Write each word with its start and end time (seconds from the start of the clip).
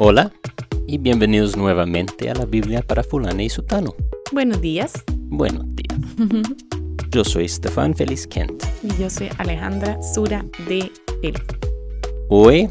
Hola 0.00 0.32
y 0.86 0.96
bienvenidos 0.98 1.56
nuevamente 1.56 2.30
a 2.30 2.34
la 2.34 2.44
Biblia 2.44 2.82
para 2.82 3.02
Fulana 3.02 3.42
y 3.42 3.48
Sutano. 3.48 3.96
Buenos 4.30 4.60
días. 4.60 4.92
Buenos 5.24 5.64
días. 5.74 5.98
Yo 7.10 7.24
soy 7.24 7.48
Stefan 7.48 7.96
Feliz 7.96 8.24
Kent. 8.24 8.62
Y 8.84 8.96
yo 8.96 9.10
soy 9.10 9.28
Alejandra 9.38 10.00
Sura 10.00 10.44
de 10.68 10.92
Feliz. 11.20 11.42
Hoy 12.28 12.68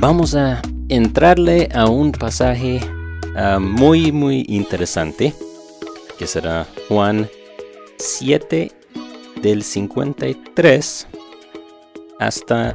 vamos 0.00 0.34
a 0.34 0.62
entrarle 0.88 1.68
a 1.74 1.90
un 1.90 2.10
pasaje 2.10 2.80
ah, 3.36 3.58
muy, 3.58 4.10
muy 4.10 4.46
interesante, 4.48 5.34
que 6.18 6.26
será 6.26 6.66
Juan 6.88 7.28
7 7.98 8.72
del 9.42 9.62
53 9.62 11.06
hasta 12.18 12.74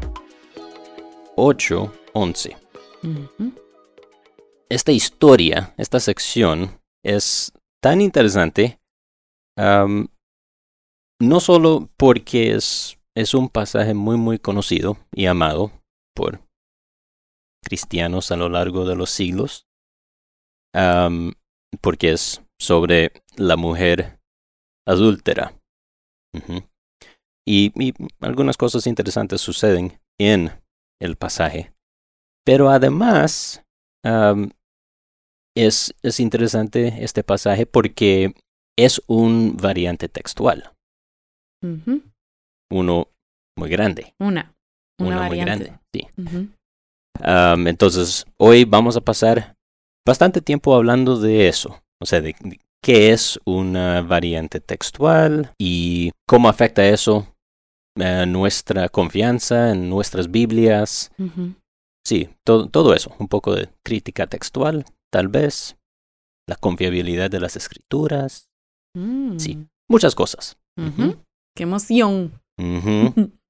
8, 1.36 1.92
11. 2.14 2.65
Esta 4.70 4.92
historia, 4.92 5.74
esta 5.78 6.00
sección, 6.00 6.82
es 7.04 7.52
tan 7.82 8.02
interesante, 8.02 8.80
no 9.58 11.40
solo 11.40 11.90
porque 11.98 12.54
es, 12.54 12.98
es 13.16 13.34
un 13.34 13.50
pasaje 13.50 13.94
muy, 13.94 14.18
muy 14.18 14.40
conocido 14.40 14.98
y 15.14 15.28
amado 15.28 15.72
por 16.16 16.42
cristianos 17.64 18.32
a 18.32 18.38
lo 18.38 18.50
largo 18.50 18.86
de 18.86 18.96
los 18.96 19.12
siglos, 19.12 19.68
porque 21.82 22.12
es 22.12 22.42
sobre 22.60 23.12
la 23.38 23.56
mujer 23.56 24.20
adúltera. 24.88 25.54
Y 27.48 27.72
algunas 28.20 28.58
cosas 28.58 28.88
interesantes 28.88 29.42
suceden 29.42 30.02
en 30.20 30.52
el 31.00 31.16
pasaje. 31.16 31.75
Pero 32.46 32.70
además, 32.70 33.64
es, 35.58 35.94
es 36.04 36.20
interesante 36.20 37.04
este 37.04 37.24
pasaje 37.24 37.66
porque 37.66 38.36
es 38.78 39.02
un 39.08 39.58
variante 39.58 40.10
textual, 40.10 40.72
uno 42.72 43.08
muy 43.58 43.70
grande. 43.70 44.14
Una. 44.20 44.54
Una 45.00 45.10
uno 45.10 45.18
muy 45.28 45.38
variante. 45.40 45.66
grande, 45.66 45.80
sí. 45.94 46.08
Entonces, 47.70 48.26
hoy 48.38 48.66
vamos 48.66 48.96
a 48.96 49.02
pasar 49.02 49.56
bastante 50.08 50.42
tiempo 50.42 50.76
hablando 50.76 51.20
de 51.20 51.48
eso, 51.48 51.82
o 52.02 52.06
sea, 52.06 52.22
de, 52.22 52.36
de 52.42 52.60
qué 52.84 53.12
es 53.12 53.40
una 53.46 54.02
variante 54.02 54.60
textual 54.60 55.52
y 55.58 56.12
cómo 56.28 56.50
afecta 56.50 56.86
eso 56.88 57.34
a 58.00 58.26
nuestra 58.26 58.90
confianza 58.90 59.72
en 59.72 59.90
nuestras 59.90 60.30
Biblias. 60.30 61.12
Ujú. 61.18 61.56
Sí, 62.06 62.30
todo, 62.46 62.70
todo 62.70 62.94
eso, 62.94 63.16
un 63.20 63.28
poco 63.28 63.56
de 63.56 63.70
crítica 63.84 64.28
textual, 64.28 64.86
tal 65.12 65.28
vez, 65.28 65.76
la 66.48 66.56
confiabilidad 66.56 67.30
de 67.32 67.40
las 67.40 67.56
escrituras, 67.56 68.50
Mm. 68.98 69.40
Sí. 69.40 69.68
muchas 69.90 70.16
cosas. 70.16 70.58
Qué 71.56 71.64
emoción. 71.64 72.40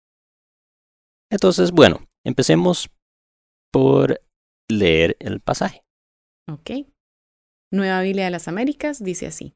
Entonces, 1.32 1.72
bueno, 1.72 2.00
empecemos 2.26 2.90
por 3.72 4.22
leer 4.70 5.18
el 5.20 5.40
pasaje. 5.42 5.84
Ok. 6.50 6.88
Nueva 7.72 8.02
Biblia 8.02 8.26
de 8.26 8.32
las 8.32 8.48
Américas 8.48 9.04
dice 9.04 9.28
así. 9.28 9.54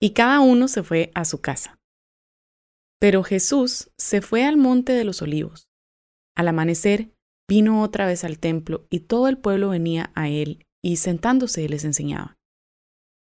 Y 0.00 0.10
cada 0.12 0.40
uno 0.40 0.68
se 0.68 0.82
fue 0.82 1.10
a 1.14 1.24
su 1.24 1.40
casa. 1.40 1.78
Pero 3.00 3.22
Jesús 3.24 3.90
se 3.98 4.20
fue 4.20 4.44
al 4.44 4.56
monte 4.56 4.92
de 4.92 5.04
los 5.04 5.22
olivos. 5.22 5.68
Al 6.36 6.48
amanecer, 6.48 7.13
vino 7.48 7.82
otra 7.82 8.06
vez 8.06 8.24
al 8.24 8.38
templo 8.38 8.86
y 8.90 9.00
todo 9.00 9.28
el 9.28 9.38
pueblo 9.38 9.70
venía 9.70 10.10
a 10.14 10.28
él 10.28 10.64
y 10.82 10.96
sentándose 10.96 11.68
les 11.68 11.84
enseñaba. 11.84 12.36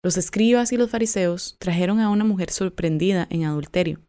Los 0.04 0.16
escribas 0.16 0.72
y 0.72 0.76
los 0.76 0.90
fariseos 0.90 1.56
trajeron 1.58 2.00
a 2.00 2.10
una 2.10 2.24
mujer 2.24 2.50
sorprendida 2.50 3.26
en 3.30 3.44
adulterio 3.44 4.00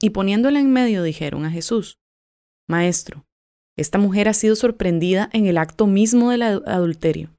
y 0.00 0.10
poniéndola 0.10 0.60
en 0.60 0.72
medio 0.72 1.02
dijeron 1.02 1.44
a 1.44 1.50
Jesús, 1.50 1.98
Maestro, 2.68 3.24
esta 3.78 3.98
mujer 3.98 4.28
ha 4.28 4.34
sido 4.34 4.56
sorprendida 4.56 5.30
en 5.32 5.46
el 5.46 5.58
acto 5.58 5.86
mismo 5.86 6.30
del 6.30 6.42
adu- 6.42 6.62
adulterio. 6.66 7.30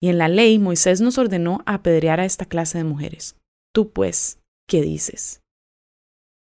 Y 0.00 0.08
en 0.08 0.18
la 0.18 0.28
ley 0.28 0.58
Moisés 0.58 1.00
nos 1.00 1.18
ordenó 1.18 1.62
apedrear 1.66 2.20
a 2.20 2.24
esta 2.24 2.44
clase 2.44 2.78
de 2.78 2.84
mujeres. 2.84 3.36
Tú, 3.74 3.90
pues, 3.92 4.40
¿qué 4.68 4.80
dices? 4.80 5.42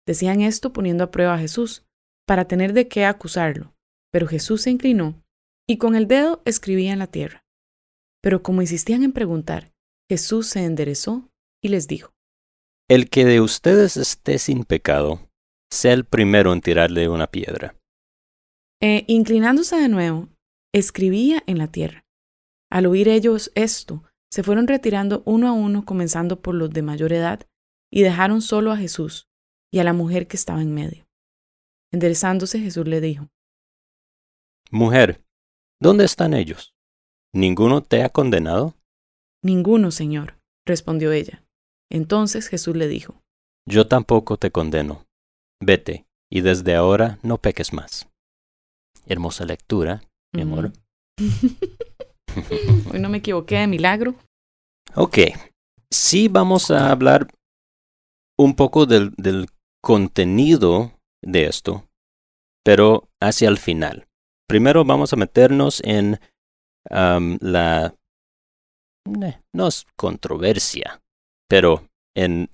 Decían 0.08 0.42
esto 0.42 0.74
poniendo 0.74 1.04
a 1.04 1.12
prueba 1.12 1.34
a 1.36 1.40
Jesús, 1.40 1.84
para 2.28 2.46
tener 2.46 2.74
de 2.74 2.88
qué 2.88 3.06
acusarlo. 3.06 3.74
Pero 4.12 4.28
Jesús 4.28 4.62
se 4.64 4.72
inclinó 4.72 5.24
y 5.68 5.78
con 5.78 5.96
el 5.96 6.08
dedo 6.08 6.42
escribía 6.46 6.94
en 6.94 7.00
la 7.00 7.08
tierra. 7.08 7.46
Pero 8.22 8.44
como 8.44 8.62
insistían 8.62 9.04
en 9.04 9.14
preguntar, 9.14 9.72
Jesús 10.10 10.48
se 10.48 10.66
enderezó 10.66 11.30
y 11.64 11.70
les 11.70 11.88
dijo, 11.88 12.14
El 12.90 13.10
que 13.10 13.26
de 13.26 13.42
ustedes 13.42 13.98
esté 13.98 14.38
sin 14.38 14.66
pecado, 14.66 15.30
sea 15.72 15.94
el 15.94 16.06
primero 16.06 16.52
en 16.54 16.62
tirarle 16.62 17.08
una 17.08 17.28
piedra. 17.28 17.76
E, 18.82 19.06
inclinándose 19.08 19.78
de 19.78 19.88
nuevo, 19.88 20.28
escribía 20.74 21.44
en 21.48 21.58
la 21.58 21.68
tierra. 21.68 22.06
Al 22.70 22.86
oír 22.86 23.08
ellos 23.08 23.52
esto, 23.56 24.04
se 24.32 24.44
fueron 24.44 24.68
retirando 24.68 25.24
uno 25.26 25.48
a 25.48 25.52
uno, 25.52 25.86
comenzando 25.86 26.42
por 26.42 26.56
los 26.56 26.72
de 26.72 26.82
mayor 26.82 27.14
edad, 27.14 27.48
y 27.92 28.02
dejaron 28.02 28.42
solo 28.42 28.72
a 28.72 28.78
Jesús 28.78 29.28
y 29.72 29.80
a 29.80 29.84
la 29.84 29.94
mujer 29.94 30.28
que 30.28 30.38
estaba 30.38 30.62
en 30.62 30.74
medio. 30.74 31.08
Enderezándose, 31.92 32.60
Jesús 32.60 32.88
le 32.88 33.02
dijo, 33.02 33.30
Mujer, 34.74 35.22
¿dónde 35.82 36.06
están 36.06 36.34
ellos? 36.34 36.74
¿Ninguno 37.36 37.82
te 37.82 38.04
ha 38.04 38.10
condenado? 38.10 38.74
Ninguno, 39.44 39.92
Señor, 39.92 40.40
respondió 40.66 41.12
ella. 41.12 41.44
Entonces 41.92 42.48
Jesús 42.48 42.78
le 42.78 42.88
dijo, 42.88 43.20
Yo 43.68 43.90
tampoco 43.90 44.38
te 44.38 44.50
condeno. 44.50 45.06
Vete, 45.62 46.06
y 46.32 46.40
desde 46.40 46.74
ahora 46.76 47.20
no 47.22 47.38
peques 47.38 47.74
más. 47.74 48.08
Hermosa 49.06 49.44
lectura, 49.44 50.04
mi 50.34 50.44
amor. 50.44 50.72
Hoy 52.94 53.00
no 53.02 53.10
me 53.10 53.18
equivoqué 53.18 53.58
de 53.58 53.68
milagro. 53.68 54.16
Ok, 54.96 55.18
sí 55.92 56.30
vamos 56.30 56.72
a 56.72 56.92
hablar 56.92 57.28
un 58.40 58.56
poco 58.56 58.86
del, 58.86 59.12
del 59.18 59.48
contenido 59.84 60.94
de 61.22 61.48
esto, 61.48 61.90
pero 62.64 63.10
hacia 63.20 63.50
el 63.50 63.58
final. 63.58 64.08
Primero 64.52 64.84
vamos 64.84 65.14
a 65.14 65.16
meternos 65.16 65.82
en 65.86 66.20
la... 66.90 67.96
eh, 69.24 69.40
no 69.56 69.68
es 69.68 69.86
controversia, 69.96 71.02
pero 71.50 71.88
en, 72.14 72.50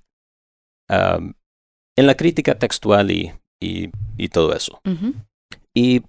en 0.89 2.05
la 2.05 2.15
crítica 2.15 2.59
textual 2.59 3.09
y, 3.09 3.33
y, 3.59 3.89
y 4.15 4.29
todo 4.29 4.53
eso. 4.55 4.79
Y 5.75 6.03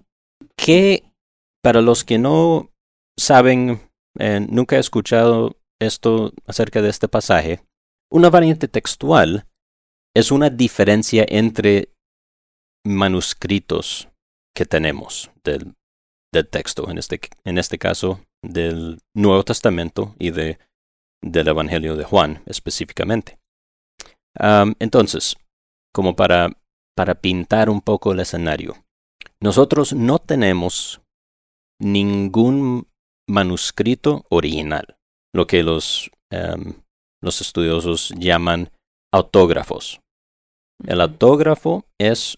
que 0.55 1.11
para 1.63 1.81
los 1.81 2.03
que 2.03 2.19
no 2.19 2.69
saben, 3.17 3.81
eh, 4.19 4.45
nunca 4.47 4.75
he 4.75 4.79
escuchado 4.79 5.57
esto 5.81 6.33
acerca 6.45 6.83
de 6.83 6.89
este 6.89 7.07
pasaje, 7.07 7.61
una 8.11 8.29
variante 8.29 8.67
textual 8.67 9.47
es 10.15 10.31
una 10.31 10.51
diferencia 10.51 11.25
entre 11.27 11.89
manuscritos 12.85 14.07
que 14.55 14.65
tenemos 14.65 15.31
del, 15.43 15.73
del 16.33 16.47
texto, 16.47 16.89
en 16.89 16.97
este, 16.97 17.19
en 17.43 17.57
este 17.57 17.77
caso 17.77 18.21
del 18.43 18.99
Nuevo 19.15 19.43
Testamento 19.43 20.15
y 20.19 20.31
de, 20.31 20.59
del 21.21 21.47
Evangelio 21.47 21.95
de 21.95 22.03
Juan 22.03 22.43
específicamente. 22.45 23.39
Am, 24.37 24.75
entonces, 24.79 25.35
como 25.93 26.15
para, 26.15 26.49
para 26.95 27.15
pintar 27.15 27.69
un 27.69 27.81
poco 27.81 28.11
el 28.11 28.19
escenario, 28.19 28.75
nosotros 29.41 29.93
no 29.93 30.19
tenemos 30.19 31.01
ningún 31.79 32.87
manuscrito 33.27 34.25
original, 34.29 34.97
lo 35.33 35.47
que 35.47 35.63
los, 35.63 36.11
los 37.21 37.41
estudiosos 37.41 38.13
llaman 38.17 38.71
autógrafos. 39.13 40.01
El 40.85 41.01
autógrafo 41.01 41.85
es, 41.99 42.37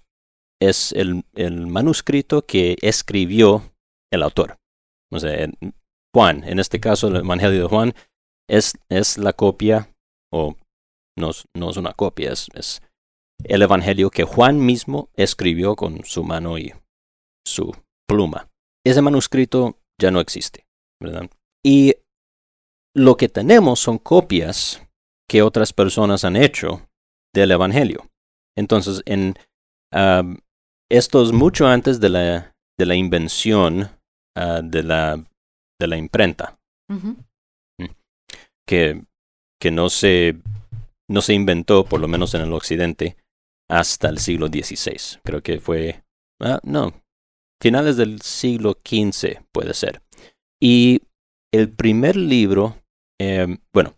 es 0.62 0.92
el, 0.94 1.24
el 1.34 1.68
manuscrito 1.68 2.46
que 2.46 2.78
escribió 2.82 3.72
el 4.12 4.24
autor. 4.24 4.58
O 5.12 5.20
sea, 5.20 5.48
Juan, 6.14 6.44
en 6.44 6.60
este 6.60 6.80
caso 6.80 7.08
el 7.08 7.18
Evangelio 7.18 7.62
de 7.62 7.68
Juan, 7.68 7.94
es, 8.50 8.78
es 8.90 9.18
la 9.18 9.34
copia, 9.34 9.94
o 10.32 10.56
no, 11.18 11.32
no 11.56 11.70
es 11.70 11.78
una 11.78 11.94
copia, 11.94 12.32
es, 12.32 12.82
el 13.44 13.62
Evangelio 13.62 14.10
que 14.10 14.24
Juan 14.24 14.64
mismo 14.64 15.10
escribió 15.16 15.76
con 15.76 16.04
su 16.04 16.24
mano 16.24 16.58
y 16.58 16.74
su 17.46 17.76
pluma. 18.08 18.50
Ese 18.86 19.02
manuscrito 19.02 19.80
ya 20.00 20.12
no 20.12 20.20
existe, 20.20 20.66
¿verdad? 21.02 21.30
Y 21.64 21.96
lo 22.96 23.16
que 23.16 23.30
tenemos 23.30 23.80
son 23.80 23.98
copias 23.98 24.82
que 25.30 25.42
otras 25.42 25.74
personas 25.74 26.24
han 26.24 26.36
hecho 26.36 26.88
del 27.34 27.52
Evangelio. 27.52 28.10
Entonces, 28.58 29.02
en 29.06 29.36
um, 29.94 30.38
esto 30.90 31.24
es 31.24 31.32
mucho 31.32 31.68
antes 31.68 32.00
de 32.00 32.10
la, 32.10 32.56
de 32.78 32.86
la 32.86 32.96
invención 32.96 33.90
uh, 34.36 34.62
de 34.64 34.84
la 34.84 35.24
de 35.82 35.88
la 35.88 35.98
imprenta, 35.98 36.60
Ujú. 36.90 37.18
que, 38.68 39.02
que 39.60 39.72
no, 39.72 39.90
se, 39.90 40.38
no 41.10 41.22
se 41.22 41.34
inventó, 41.34 41.86
por 41.86 42.00
lo 42.00 42.08
menos 42.08 42.36
en 42.36 42.42
el 42.42 42.54
occidente, 42.54 43.18
hasta 43.68 44.10
el 44.10 44.20
siglo 44.20 44.48
XVI. 44.48 45.20
Creo 45.24 45.42
que 45.42 45.60
fue, 45.60 46.04
ah, 46.40 46.60
no, 46.64 46.94
finales 47.60 47.98
del 47.98 48.22
siglo 48.22 48.80
XV 48.86 49.42
puede 49.52 49.74
ser. 49.74 50.04
Y 50.62 51.02
el 51.52 51.74
primer 51.74 52.16
libro, 52.16 52.78
eh, 53.20 53.58
bueno, 53.74 53.96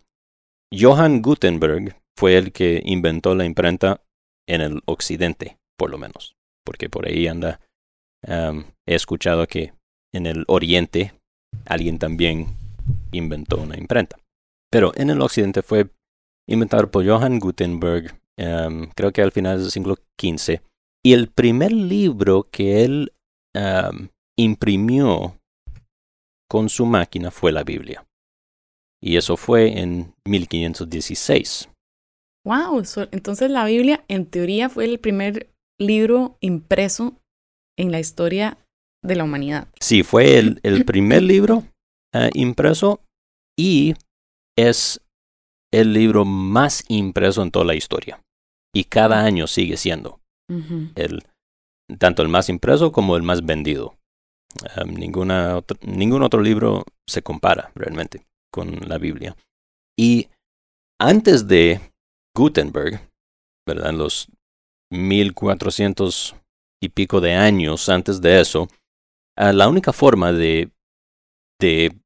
Johann 0.72 1.20
Gutenberg 1.20 2.00
fue 2.16 2.38
el 2.38 2.52
que 2.52 2.80
inventó 2.84 3.34
la 3.34 3.44
imprenta 3.44 4.02
en 4.48 4.62
el 4.62 4.82
occidente, 4.86 5.58
por 5.76 5.90
lo 5.90 5.98
menos, 5.98 6.34
porque 6.64 6.88
por 6.88 7.06
ahí 7.06 7.26
anda, 7.26 7.60
um, 8.26 8.64
he 8.86 8.94
escuchado 8.94 9.46
que 9.46 9.74
en 10.14 10.26
el 10.26 10.44
oriente 10.46 11.12
alguien 11.66 11.98
también 11.98 12.56
inventó 13.12 13.58
una 13.58 13.76
imprenta. 13.76 14.16
Pero 14.70 14.92
en 14.96 15.10
el 15.10 15.20
occidente 15.20 15.62
fue 15.62 15.90
inventado 16.48 16.90
por 16.90 17.06
Johann 17.06 17.38
Gutenberg, 17.38 18.18
um, 18.38 18.86
creo 18.94 19.12
que 19.12 19.22
al 19.22 19.32
final 19.32 19.60
del 19.60 19.70
siglo 19.70 19.96
XV. 20.20 20.60
Y 21.04 21.12
el 21.12 21.28
primer 21.28 21.72
libro 21.72 22.48
que 22.50 22.84
él 22.84 23.12
um, 23.54 24.08
imprimió 24.36 25.38
con 26.48 26.68
su 26.68 26.86
máquina 26.86 27.30
fue 27.30 27.52
la 27.52 27.62
Biblia. 27.62 28.06
Y 29.02 29.16
eso 29.16 29.36
fue 29.36 29.78
en 29.78 30.14
1516. 30.24 31.68
Wow, 32.46 32.82
entonces 33.10 33.50
la 33.50 33.64
Biblia 33.64 34.04
en 34.08 34.26
teoría 34.26 34.68
fue 34.68 34.84
el 34.84 34.98
primer 34.98 35.50
libro 35.78 36.36
impreso 36.40 37.20
en 37.78 37.90
la 37.90 38.00
historia 38.00 38.58
de 39.04 39.16
la 39.16 39.24
humanidad. 39.24 39.68
Sí, 39.80 40.02
fue 40.02 40.38
el, 40.38 40.60
el 40.62 40.84
primer 40.84 41.22
libro 41.34 41.64
eh, 42.14 42.30
impreso 42.34 43.00
y 43.58 43.94
es 44.58 45.00
el 45.72 45.92
libro 45.92 46.24
más 46.24 46.84
impreso 46.88 47.42
en 47.42 47.50
toda 47.50 47.64
la 47.64 47.74
historia. 47.74 48.20
Y 48.74 48.84
cada 48.84 49.24
año 49.24 49.46
sigue 49.46 49.76
siendo 49.76 50.20
el, 50.96 51.22
tanto 51.98 52.22
el 52.22 52.28
más 52.28 52.48
impreso 52.48 52.90
como 52.92 53.16
el 53.16 53.22
más 53.22 53.44
vendido. 53.46 53.96
Um, 54.80 54.94
ninguna 54.94 55.56
otro- 55.56 55.78
ningún 55.82 56.22
otro 56.22 56.40
libro 56.40 56.84
se 57.08 57.22
compara 57.22 57.72
realmente 57.74 58.22
con 58.52 58.76
la 58.88 58.98
Biblia. 58.98 59.36
Y 59.98 60.28
antes 61.00 61.46
de 61.48 61.80
Gutenberg, 62.36 63.00
¿verdad? 63.66 63.92
Los 63.92 64.28
1400 64.92 66.36
y 66.82 66.88
pico 66.90 67.20
de 67.20 67.34
años 67.34 67.88
antes 67.88 68.20
de 68.20 68.40
eso, 68.40 68.68
ah, 69.36 69.52
la 69.52 69.68
única 69.68 69.92
forma 69.92 70.32
de, 70.32 70.70
de 71.60 71.96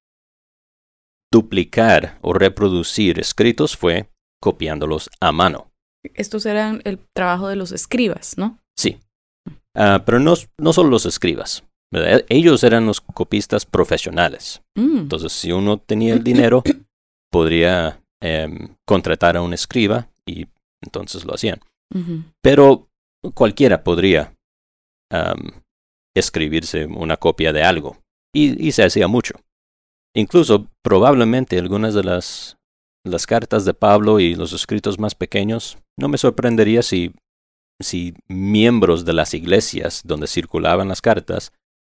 duplicar 1.32 2.18
o 2.22 2.32
reproducir 2.32 3.18
escritos 3.18 3.76
fue 3.76 4.10
copiándolos 4.40 5.10
a 5.20 5.32
mano. 5.32 5.70
Estos 6.14 6.46
eran 6.46 6.80
el 6.84 6.98
trabajo 7.14 7.48
de 7.48 7.56
los 7.56 7.72
escribas, 7.72 8.38
¿no? 8.38 8.58
Sí. 8.76 8.98
Ah, 9.76 10.02
pero 10.06 10.20
no, 10.20 10.34
no 10.58 10.72
solo 10.72 10.90
los 10.90 11.06
escribas. 11.06 11.64
¿verdad? 11.90 12.24
Ellos 12.28 12.62
eran 12.64 12.86
los 12.86 13.00
copistas 13.00 13.64
profesionales. 13.64 14.62
Mm, 14.76 14.98
Entonces, 14.98 15.32
si 15.32 15.52
uno 15.52 15.78
tenía 15.78 16.14
el 16.14 16.22
dinero, 16.24 16.62
podría 17.30 18.02
em, 18.20 18.74
contratar 18.86 19.36
a 19.36 19.42
un 19.42 19.54
escriba 19.54 20.08
y 20.26 20.46
entonces 20.82 21.24
lo 21.24 21.34
hacían. 21.34 21.60
Pero 22.42 22.88
cualquiera 23.34 23.82
podría 23.82 24.34
escribirse 26.18 26.86
una 26.86 27.16
copia 27.16 27.52
de 27.52 27.62
algo. 27.62 27.98
Y, 28.34 28.66
y 28.66 28.72
se 28.72 28.84
hacía 28.84 29.08
mucho. 29.08 29.34
Incluso, 30.14 30.68
probablemente 30.82 31.58
algunas 31.58 31.94
de 31.94 32.04
las, 32.04 32.58
las 33.04 33.26
cartas 33.26 33.64
de 33.64 33.74
Pablo 33.74 34.20
y 34.20 34.34
los 34.34 34.52
escritos 34.52 34.98
más 34.98 35.14
pequeños, 35.14 35.78
no 35.98 36.08
me 36.08 36.18
sorprendería 36.18 36.82
si, 36.82 37.12
si 37.80 38.14
miembros 38.26 39.04
de 39.04 39.12
las 39.12 39.34
iglesias 39.34 40.02
donde 40.04 40.26
circulaban 40.26 40.88
las 40.88 41.00
cartas 41.00 41.52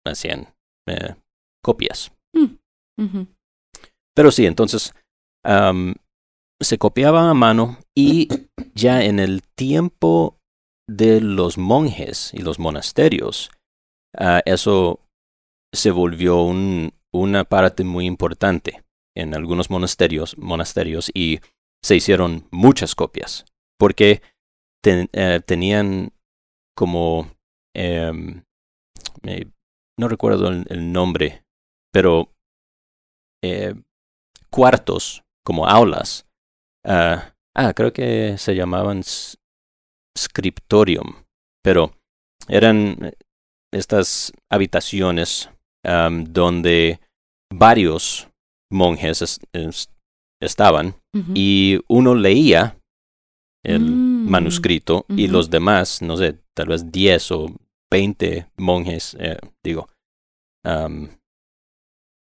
hacían 0.06 0.54
eh, 0.86 1.14
copias. 1.62 2.12
Ujú. 2.34 3.26
Pero 4.14 4.30
sí, 4.30 4.46
entonces 4.46 4.92
se 6.60 6.78
copiaban 6.78 7.26
a 7.26 7.34
mano 7.34 7.78
y 7.96 8.28
ya 8.74 9.02
en 9.04 9.18
el 9.18 9.42
tiempo 9.42 10.36
de 10.86 11.20
los 11.20 11.56
monjes 11.56 12.34
y 12.34 12.42
los 12.42 12.58
monasterios, 12.58 13.50
ah, 14.16 14.42
eso 14.44 15.00
se 15.74 15.90
volvió 15.90 16.42
un- 16.42 16.92
una 17.12 17.44
parte 17.44 17.84
muy 17.84 18.06
importante 18.06 18.82
en 19.16 19.34
algunos 19.34 19.70
monasterios, 19.70 20.36
monasterios 20.38 21.10
y 21.14 21.40
se 21.82 21.96
hicieron 21.96 22.46
muchas 22.50 22.94
copias 22.94 23.44
porque 23.78 24.22
eh, 24.84 25.40
tenían 25.44 26.12
como, 26.76 27.30
em, 27.74 28.42
no 29.98 30.08
recuerdo 30.08 30.48
el, 30.48 30.92
nombre, 30.92 31.44
pero 31.92 32.32
eh, 33.42 33.74
cuartos, 34.50 35.22
como 35.44 35.66
aulas. 35.66 36.26
ah, 36.86 37.34
ah, 37.54 37.72
creo 37.74 37.92
que 37.92 38.38
se 38.38 38.54
llamaban 38.54 39.02
scriptorium, 40.16 41.24
pero 41.62 41.92
eran 42.48 43.12
estas 43.72 44.32
habitaciones 44.50 45.48
am, 45.84 46.24
donde 46.24 47.00
varios 47.52 48.28
monjes 48.72 49.22
es- 49.22 49.40
es- 49.52 49.88
estaban 50.42 50.94
y 51.34 51.80
uno 51.88 52.14
leía 52.14 52.76
el 53.64 53.82
Mm. 53.82 54.30
manuscrito 54.30 55.04
y 55.08 55.26
los 55.28 55.50
demás, 55.50 56.00
no 56.02 56.16
sé, 56.16 56.38
tal 56.56 56.68
vez 56.68 56.90
10 56.92 57.30
o 57.32 57.48
20 57.90 58.46
monjes, 58.58 59.16
eh, 59.18 59.38
digo, 59.64 59.88
am, 60.64 61.10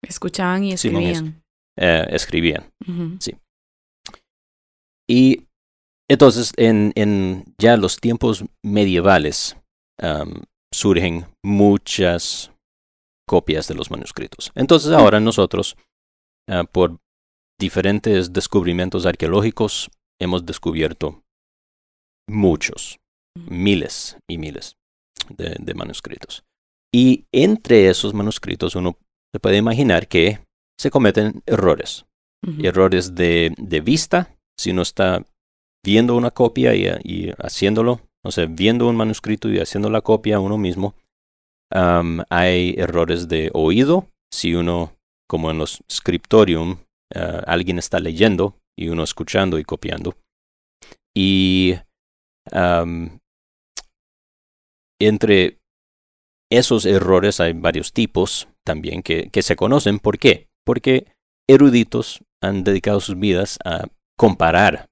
Escuchaban 0.03 0.63
y 0.63 0.77
Sí, 0.77 0.89
monjes. 0.89 1.17
escribían. 1.17 1.43
eh, 1.79 2.07
escribían. 2.11 2.71
Ujú. 2.87 3.17
Y 5.09 5.45
entonces, 6.09 6.53
en, 6.57 6.91
en 6.95 7.43
ya 7.57 7.77
los 7.77 7.97
tiempos 7.97 8.45
medievales, 8.63 9.57
am, 9.99 10.43
surgen 10.73 11.25
muchas 11.43 12.51
copias 13.27 13.67
de 13.67 13.75
los 13.75 13.91
manuscritos. 13.91 14.51
Entonces, 14.55 14.91
ahora 14.91 15.19
nosotros, 15.19 15.75
ah, 16.49 16.63
por 16.63 16.97
diferentes 17.59 18.33
descubrimientos 18.33 19.05
arqueológicos, 19.05 19.89
hemos 20.19 20.45
descubierto 20.45 21.23
muchos, 22.29 22.99
miles 23.49 24.17
y 24.29 24.37
miles 24.37 24.77
de, 25.29 25.55
de 25.59 25.73
manuscritos. 25.73 26.43
Y 26.93 27.25
entre 27.31 27.89
esos 27.89 28.13
manuscritos 28.13 28.75
uno 28.75 28.97
se 29.33 29.39
puede 29.39 29.57
imaginar 29.57 30.07
que 30.07 30.39
se 30.79 30.89
cometen 30.89 31.41
errores 31.45 32.07
errores 32.61 33.15
de, 33.15 33.53
de 33.57 33.81
vista, 33.81 34.35
si 34.59 34.71
uno 34.71 34.81
está 34.81 35.25
viendo 35.85 36.15
una 36.15 36.31
copia 36.31 36.75
y, 36.75 36.87
y 37.03 37.33
haciéndolo, 37.37 38.01
o 38.27 38.31
sea, 38.31 38.45
viendo 38.45 38.89
un 38.89 38.97
manuscrito 38.97 39.49
y 39.49 39.59
haciendo 39.59 39.89
la 39.89 40.01
copia 40.01 40.39
uno 40.41 40.57
mismo. 40.57 40.95
Hay 42.29 42.75
errores 42.77 43.27
de 43.27 43.49
oído, 43.53 44.07
si 44.31 44.53
uno, 44.53 44.93
como 45.29 45.49
en 45.49 45.57
los 45.57 45.81
scriptorium, 45.89 46.79
ah, 47.15 47.43
alguien 47.47 47.79
está 47.79 47.99
leyendo 47.99 48.55
y 48.77 48.89
uno 48.89 49.03
escuchando 49.03 49.59
y 49.59 49.63
copiando. 49.63 50.15
Y 51.15 51.75
entre 54.99 55.59
esos 56.51 56.85
errores 56.85 57.39
hay 57.39 57.53
varios 57.53 57.93
tipos 57.93 58.47
también 58.65 59.03
que, 59.03 59.29
que 59.29 59.41
se 59.41 59.55
conocen. 59.55 59.99
¿Por 59.99 60.19
qué? 60.19 60.47
Porque 60.65 61.07
eruditos 61.49 62.23
han 62.41 62.63
dedicado 62.63 62.99
sus 62.99 63.17
vidas 63.17 63.57
a 63.63 63.87
comparar 64.17 64.89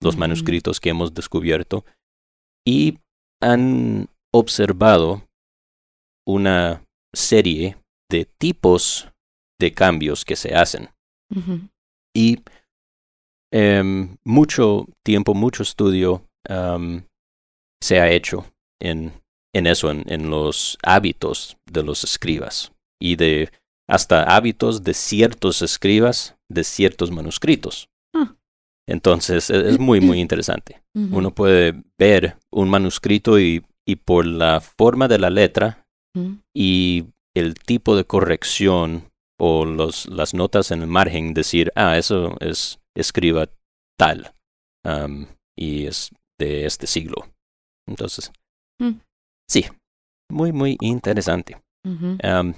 los 0.00 0.14
Ujú. 0.14 0.20
manuscritos 0.20 0.80
que 0.80 0.90
hemos 0.90 1.14
descubierto 1.14 1.84
y 2.66 2.98
han 3.40 4.08
observado 4.34 5.22
una 6.26 6.84
serie 7.14 7.78
de 8.10 8.24
tipos 8.24 9.08
de 9.60 9.72
cambios 9.72 10.24
que 10.24 10.36
se 10.36 10.54
hacen. 10.54 10.90
Y 12.14 12.38
em, 13.52 14.16
mucho 14.24 14.86
tiempo, 15.04 15.34
mucho 15.34 15.62
estudio 15.62 16.26
se 17.82 18.00
ha 18.00 18.10
hecho 18.10 18.46
en, 18.80 19.12
en 19.54 19.66
eso, 19.66 19.90
en, 19.90 20.04
en 20.06 20.30
los 20.30 20.78
hábitos 20.82 21.56
de 21.70 21.82
los 21.82 22.04
escribas 22.04 22.72
y 23.00 23.16
de 23.16 23.50
hasta 23.88 24.34
hábitos 24.34 24.82
de 24.82 24.94
ciertos 24.94 25.62
escribas 25.62 26.36
de 26.48 26.64
ciertos 26.64 27.10
manuscritos. 27.10 27.88
Ah. 28.14 28.36
Entonces 28.88 29.50
e- 29.50 29.68
es 29.70 29.78
muy, 29.78 30.00
muy 30.00 30.20
interesante. 30.20 30.82
Uno 30.94 31.30
puede 31.34 31.74
ver 31.98 32.38
un 32.50 32.68
manuscrito 32.70 33.38
y, 33.38 33.64
y 33.86 33.96
por 33.96 34.24
la 34.26 34.60
forma 34.60 35.08
de 35.08 35.18
la 35.18 35.30
letra 35.30 35.86
y 36.54 37.04
el 37.34 37.54
tipo 37.54 37.94
de 37.96 38.04
corrección 38.04 39.10
o 39.38 39.66
los, 39.66 40.06
las 40.06 40.32
notas 40.32 40.70
en 40.70 40.80
el 40.82 40.86
margen 40.88 41.34
decir, 41.34 41.70
ah, 41.74 41.98
eso 41.98 42.36
es 42.40 42.78
escriba 42.96 43.48
tal 43.98 44.32
um, 44.86 45.26
y 45.54 45.84
es 45.86 46.10
de 46.38 46.64
este 46.64 46.86
siglo. 46.86 47.16
Entonces, 47.86 48.30
Mm. 48.80 49.00
sí, 49.48 49.64
muy, 50.30 50.52
muy 50.52 50.76
interesante. 50.80 51.56
Um, 51.84 52.54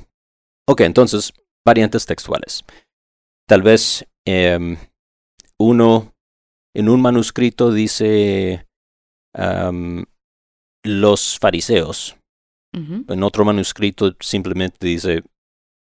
ok, 0.68 0.80
entonces, 0.82 1.32
variantes 1.66 2.06
textuales. 2.06 2.64
Tal 3.48 3.62
vez 3.62 4.04
em, 4.26 4.76
uno 5.60 6.12
en 6.78 6.88
un 6.88 7.02
manuscrito 7.02 7.72
dice 7.72 8.64
um, 9.36 10.04
los 10.84 11.36
fariseos, 11.40 12.16
en 12.72 13.22
otro 13.24 13.44
manuscrito 13.44 14.14
simplemente 14.20 14.86
dice 14.86 15.24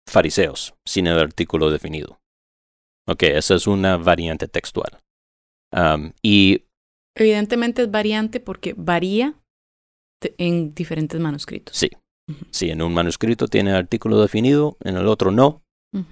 fariseos, 0.09 0.75
sin 0.87 1.09
el 1.09 1.19
artículo 1.19 1.71
definido. 1.71 2.21
Ok, 3.09 3.25
esa 3.25 3.57
es 3.57 3.67
una 3.67 3.97
variante 3.97 4.47
textual. 4.47 5.01
Um, 5.73 6.13
y 6.23 6.63
Evidentemente 7.17 7.83
es 7.83 7.91
variante 7.91 8.39
porque 8.39 8.75
varía 8.77 9.35
en 10.23 10.75
diferentes 10.75 11.19
manuscritos. 11.19 11.77
Sí. 11.77 11.91
si 12.53 12.71
en 12.71 12.83
un 12.83 12.95
manuscrito 12.95 13.49
tiene 13.49 13.73
artículo 13.73 14.21
definido, 14.21 14.77
en 14.85 14.97
el 14.97 15.09
otro 15.09 15.33
no, 15.33 15.63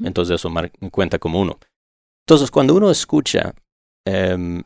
entonces 0.02 0.34
eso 0.34 0.50
cuenta 0.90 1.20
como 1.20 1.40
uno. 1.40 1.60
Entonces, 2.26 2.50
cuando 2.50 2.74
uno 2.74 2.90
escucha 2.90 3.54
em, 4.06 4.62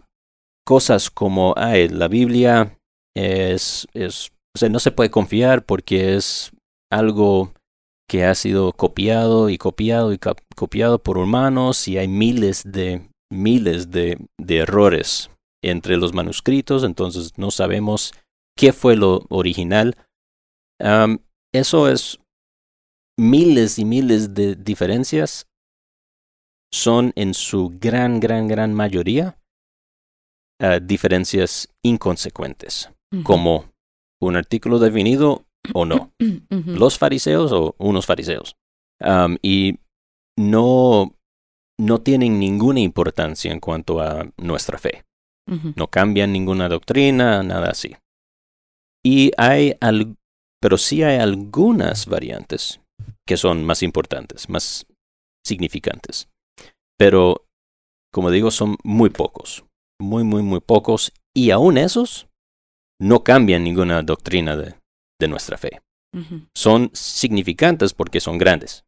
cosas 0.65 1.11
como, 1.11 1.55
ay, 1.57 1.89
la 1.89 2.07
Biblia 2.07 2.79
es, 3.17 3.89
es, 3.93 4.31
no 4.71 4.79
se 4.79 4.93
puede 4.93 5.11
confiar 5.11 5.65
porque 5.65 6.15
es 6.15 6.53
algo 6.93 7.53
que 8.09 8.25
ha 8.25 8.35
sido 8.35 8.73
copiado 8.73 9.51
y 9.51 9.59
copiado 9.59 10.13
y 10.13 10.19
copiado 10.57 10.99
por 11.01 11.19
humanos 11.19 11.89
y 11.89 11.99
hay 11.99 12.09
miles 12.09 12.63
de, 12.65 13.09
miles 13.33 13.91
de, 13.91 14.19
de 14.39 14.59
errores 14.59 15.31
entre 15.63 15.97
los 15.97 16.13
manuscritos, 16.13 16.85
entonces 16.85 17.33
no 17.37 17.51
sabemos 17.51 18.13
qué 18.57 18.73
fue 18.73 18.97
lo 18.97 19.25
original. 19.29 19.97
Eso 21.53 21.89
es 21.89 22.19
miles 23.19 23.79
y 23.79 23.85
miles 23.85 24.35
de 24.35 24.55
diferencias 24.55 25.47
son 26.73 27.13
en 27.17 27.35
su 27.35 27.77
gran, 27.81 28.21
gran, 28.21 28.47
gran 28.49 28.73
mayoría 28.75 29.37
eh, 30.61 30.81
diferencias 30.83 31.69
inconsecuentes, 31.85 32.91
como 33.25 33.65
un 34.21 34.37
artículo 34.37 34.79
definido 34.79 35.45
o 35.73 35.85
no, 35.85 36.13
los 36.67 36.99
fariseos 36.99 37.53
o 37.53 37.75
unos 37.79 38.07
fariseos. 38.07 38.55
Y 39.43 39.79
no, 40.39 41.17
no 41.79 41.99
tienen 42.03 42.39
ninguna 42.39 42.81
importancia 42.81 43.51
en 43.51 43.61
cuanto 43.61 44.01
a 44.01 44.31
nuestra 44.37 44.79
fe. 44.79 45.05
No 45.77 45.89
cambian 45.89 46.33
ninguna 46.33 46.69
doctrina, 46.69 47.43
nada 47.43 47.71
así. 47.71 47.97
Y 49.05 49.33
hay 49.37 49.75
al- 49.81 50.17
pero 50.63 50.77
sí 50.77 51.03
hay 51.03 51.19
algunas 51.19 52.07
variantes 52.07 52.81
que 53.27 53.37
son 53.39 53.65
más 53.65 53.83
importantes, 53.83 54.49
más 54.51 54.87
significantes. 55.45 56.29
Pero, 57.01 57.47
como 58.13 58.31
digo, 58.31 58.51
son 58.51 58.77
muy 58.85 59.09
pocos. 59.09 59.65
Muy, 59.99 60.23
muy, 60.23 60.43
muy 60.43 60.61
pocos. 60.61 61.13
Y 61.35 61.51
aún 61.51 61.79
esos 61.79 62.29
no 63.01 63.25
cambian 63.25 63.65
ninguna 63.65 64.03
doctrina 64.03 64.55
de, 64.55 64.75
de 65.19 65.29
nuestra 65.29 65.57
fe. 65.57 65.81
Son 66.55 66.91
significantes 66.93 67.95
porque 67.95 68.21
son 68.21 68.37
grandes. 68.37 68.85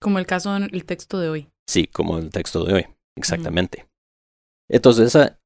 Como 0.00 0.18
el 0.18 0.26
caso 0.26 0.56
en 0.56 0.62
el 0.62 0.86
texto 0.86 1.18
de 1.18 1.28
hoy. 1.28 1.48
Sí, 1.68 1.88
como 1.88 2.16
el 2.16 2.30
texto 2.30 2.64
de 2.64 2.72
hoy, 2.72 2.86
exactamente. 3.18 3.86
Entonces, 4.70 5.08
esa, 5.08 5.38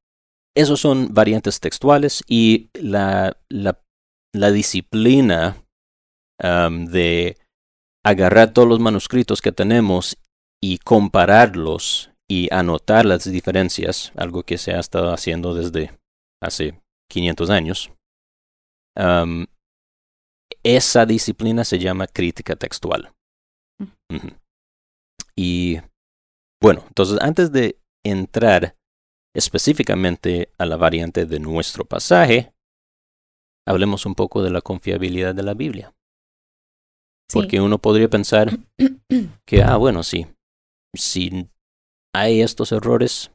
esos 0.55 0.79
son 0.79 1.13
variantes 1.13 1.59
textuales 1.59 2.23
y 2.25 2.69
la, 2.73 3.35
la, 3.49 3.81
la 4.33 4.51
disciplina 4.51 5.57
de 6.39 7.37
agarrar 8.05 8.53
todos 8.53 8.69
los 8.69 8.79
manuscritos 8.79 9.41
que 9.41 9.51
tenemos 9.51 10.17
y 10.61 10.79
compararlos 10.79 12.11
y 12.29 12.53
anotar 12.53 13.05
las 13.05 13.23
diferencias, 13.29 14.11
algo 14.15 14.43
que 14.43 14.57
se 14.57 14.73
ha 14.73 14.79
estado 14.79 15.13
haciendo 15.13 15.53
desde 15.53 15.97
hace 16.41 16.81
500 17.09 17.49
años. 17.49 17.91
esa 20.63 21.05
disciplina 21.05 21.63
se 21.63 21.79
llama 21.79 22.07
crítica 22.07 22.55
textual. 22.55 23.13
Ujú. 23.79 24.29
Y 25.35 25.79
bueno, 26.61 26.83
entonces 26.87 27.19
antes 27.21 27.51
de 27.51 27.79
entrar 28.03 28.75
específicamente 29.35 30.51
a 30.57 30.65
la 30.65 30.77
variante 30.77 31.25
de 31.25 31.39
nuestro 31.39 31.85
pasaje, 31.85 32.51
hablemos 33.67 34.05
un 34.05 34.15
poco 34.15 34.41
de 34.41 34.49
la 34.49 34.61
confiabilidad 34.61 35.35
de 35.35 35.43
la 35.43 35.53
Biblia. 35.53 35.93
Sí. 37.29 37.39
Porque 37.39 37.61
uno 37.61 37.77
podría 37.77 38.09
pensar 38.09 38.57
que, 39.45 39.61
ah, 39.61 39.77
bueno, 39.77 40.01
sí, 40.01 40.25
si 40.93 41.49
hay 42.13 42.41
estos 42.41 42.71
errores, 42.71 43.31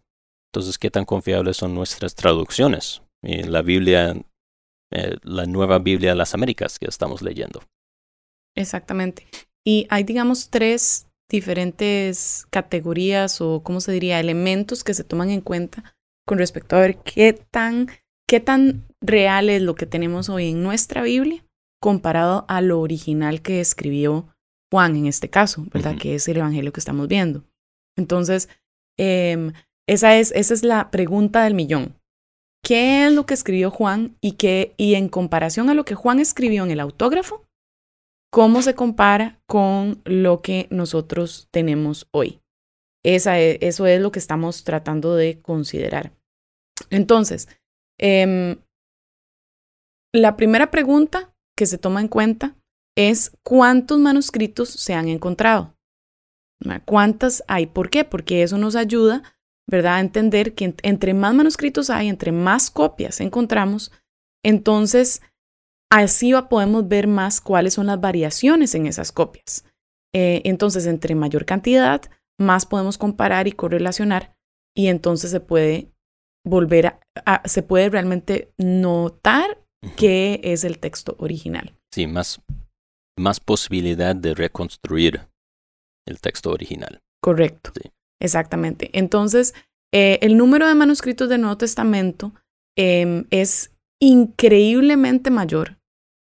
entonces, 0.53 0.79
¿qué 0.79 0.91
tan 0.91 1.07
confiables 1.07 1.57
son 1.57 1.75
nuestras 1.75 2.15
traducciones? 2.15 3.03
Y 3.23 3.43
la 3.45 3.63
Biblia, 3.63 4.15
eh, 4.91 5.17
la 5.23 5.47
nueva 5.47 5.79
Biblia 5.79 6.11
de 6.11 6.17
las 6.17 6.35
Américas 6.35 6.79
que 6.79 6.87
estamos 6.87 7.23
leyendo. 7.23 7.63
Exactamente. 8.55 9.27
Y 9.65 9.87
hay, 9.89 10.05
digamos, 10.05 10.51
tres 10.51 11.09
diferentes 11.31 12.47
categorías 12.51 13.41
o, 13.41 13.63
¿cómo 13.63 13.81
se 13.81 13.93
diría?, 13.93 14.21
elementos 14.21 14.85
que 14.85 14.93
se 14.93 15.05
toman 15.05 15.31
en 15.31 15.41
cuenta 15.41 15.97
con 16.27 16.37
respecto 16.37 16.77
a 16.77 16.81
ver 16.81 16.99
qué 16.99 17.33
tan, 17.33 17.89
qué 18.29 18.39
tan 18.39 18.87
real 19.01 19.49
es 19.49 19.63
lo 19.63 19.75
que 19.75 19.87
tenemos 19.87 20.29
hoy 20.29 20.51
en 20.51 20.63
nuestra 20.63 21.03
Biblia 21.03 21.45
comparado 21.81 22.45
a 22.49 22.61
lo 22.61 22.81
original 22.81 23.41
que 23.41 23.61
escribió 23.61 24.29
Juan 24.73 24.97
en 24.97 25.05
este 25.05 25.29
caso, 25.29 25.67
¿verdad? 25.71 25.99
Que 25.99 26.15
es 26.15 26.27
el 26.29 26.39
Evangelio 26.39 26.73
que 26.73 26.81
estamos 26.81 27.07
viendo. 27.07 27.45
Entonces, 27.95 28.49
em, 28.99 29.53
esa, 29.87 30.17
es, 30.17 30.33
esa 30.33 30.55
es 30.55 30.63
la 30.63 30.91
pregunta 30.91 31.45
del 31.45 31.53
millón. 31.53 31.95
¿Qué 32.65 33.05
es 33.05 33.13
lo 33.13 33.27
que 33.27 33.35
escribió 33.35 33.71
Juan 33.71 34.17
y, 34.23 34.33
qué, 34.33 34.73
y 34.79 34.95
en 34.95 35.11
comparación 35.11 35.69
a 35.69 35.75
lo 35.75 35.85
que 35.85 35.95
Juan 35.95 36.21
escribió 36.21 36.65
en 36.65 36.71
el 36.71 36.81
autógrafo? 36.81 37.45
¿Cómo 38.33 38.63
se 38.63 38.75
compara 38.75 39.43
con 39.47 40.01
lo 40.07 40.41
que 40.41 40.69
nosotros 40.71 41.49
tenemos 41.51 42.09
hoy? 42.11 42.41
Esa 43.05 43.39
e- 43.39 43.59
eso 43.61 43.87
es 43.87 44.01
lo 44.01 44.11
que 44.11 44.21
estamos 44.21 44.65
tratando 44.65 45.17
de 45.17 45.43
considerar. 45.43 46.13
Entonces, 46.89 47.47
em, 47.99 48.57
la 50.15 50.37
primera 50.37 50.71
pregunta 50.71 51.35
que 51.59 51.67
se 51.67 51.77
toma 51.77 52.01
en 52.01 52.09
cuenta 52.09 52.57
es 52.97 53.33
cuántos 53.43 53.99
manuscritos 53.99 54.69
se 54.71 54.95
han 54.95 55.09
encontrado. 55.09 55.75
¿Cuántas 56.85 57.43
hay? 57.49 57.67
¿Por 57.67 57.91
qué? 57.91 58.05
Porque 58.05 58.43
eso 58.43 58.57
nos 58.57 58.77
ayuda, 58.77 59.23
¿verdad?, 59.69 59.97
a 59.97 60.01
entender 60.01 60.55
que 60.55 60.67
ent- 60.67 60.81
entre 60.83 61.13
más 61.13 61.35
manuscritos 61.35 61.91
hay, 61.91 62.09
entre 62.09 62.31
más 62.31 62.71
copias 62.71 63.21
encontramos, 63.21 63.91
entonces 64.45 65.23
así 65.91 66.33
podemos 66.49 66.87
ver 66.89 67.07
más 67.09 67.41
cuáles 67.41 67.75
son 67.75 67.87
las 67.87 68.01
variaciones 68.01 68.75
en 68.75 68.87
esas 68.87 69.11
copias. 69.13 69.65
Eh, 70.15 70.43
entonces, 70.45 70.87
entre 70.87 71.15
mayor 71.15 71.45
cantidad, 71.47 72.03
más 72.39 72.65
podemos 72.67 72.97
comparar 72.99 73.49
y 73.49 73.53
correlacionar 73.53 74.37
y 74.77 74.87
entonces 74.87 75.31
se 75.31 75.41
puede 75.41 75.91
volver 76.47 76.87
a, 76.87 77.01
a- 77.27 77.49
se 77.49 77.63
puede 77.63 77.89
realmente 77.91 78.53
notar 78.57 79.65
qué 79.97 80.41
es 80.45 80.63
el 80.65 80.79
texto 80.79 81.17
original. 81.19 81.75
Sí, 81.93 82.07
más, 82.07 82.41
más 83.19 83.41
posibilidad 83.41 84.17
de 84.17 84.35
reconstruir 84.35 85.29
el 86.07 86.21
texto 86.21 86.51
original. 86.51 87.01
Correcto. 87.21 87.73
Sí. 87.75 87.91
Exactamente. 88.21 88.91
Entonces, 88.93 89.55
eh, 89.93 90.19
el 90.23 90.37
número 90.37 90.67
de 90.67 90.75
manuscritos 90.75 91.29
del 91.29 91.41
Nuevo 91.41 91.59
Testamento 91.59 92.33
em, 92.77 93.27
es 93.31 93.75
increíblemente 94.01 95.31
mayor 95.31 95.79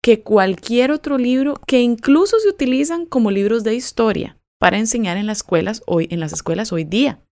que 0.02 0.24
cualquier 0.24 0.92
otro 0.92 1.18
libro 1.18 1.56
que 1.68 1.82
incluso 1.82 2.40
se 2.40 2.50
utilizan 2.50 3.06
como 3.06 3.30
libros 3.30 3.64
de 3.64 3.76
historia 3.76 4.38
para 4.60 4.78
enseñar 4.78 5.18
en 5.18 5.28
las 5.28 5.40
escuelas 5.40 5.84
hoy, 5.86 6.08
en 6.10 6.20
las 6.20 6.34
escuelas 6.34 6.72
hoy 6.72 6.86
día. 6.86 7.24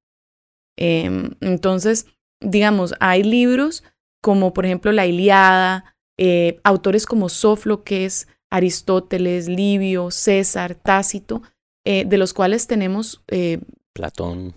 Em, 0.78 1.32
entonces, 1.42 2.06
digamos, 2.42 2.94
hay 3.00 3.24
libros 3.24 3.84
como 4.22 4.54
por 4.54 4.66
ejemplo 4.66 4.92
la 4.92 5.08
Iliada, 5.08 5.96
eh, 6.18 6.60
autores 6.64 7.06
como 7.06 7.30
Sófocles, 7.30 8.28
Aristóteles, 8.52 9.48
Livio, 9.48 10.12
César, 10.12 10.76
Tácito, 10.76 11.42
eh, 11.86 12.06
de 12.06 12.18
los 12.18 12.34
cuales 12.34 12.68
tenemos 12.68 13.24
eh, 13.28 13.60
Platón. 13.94 14.54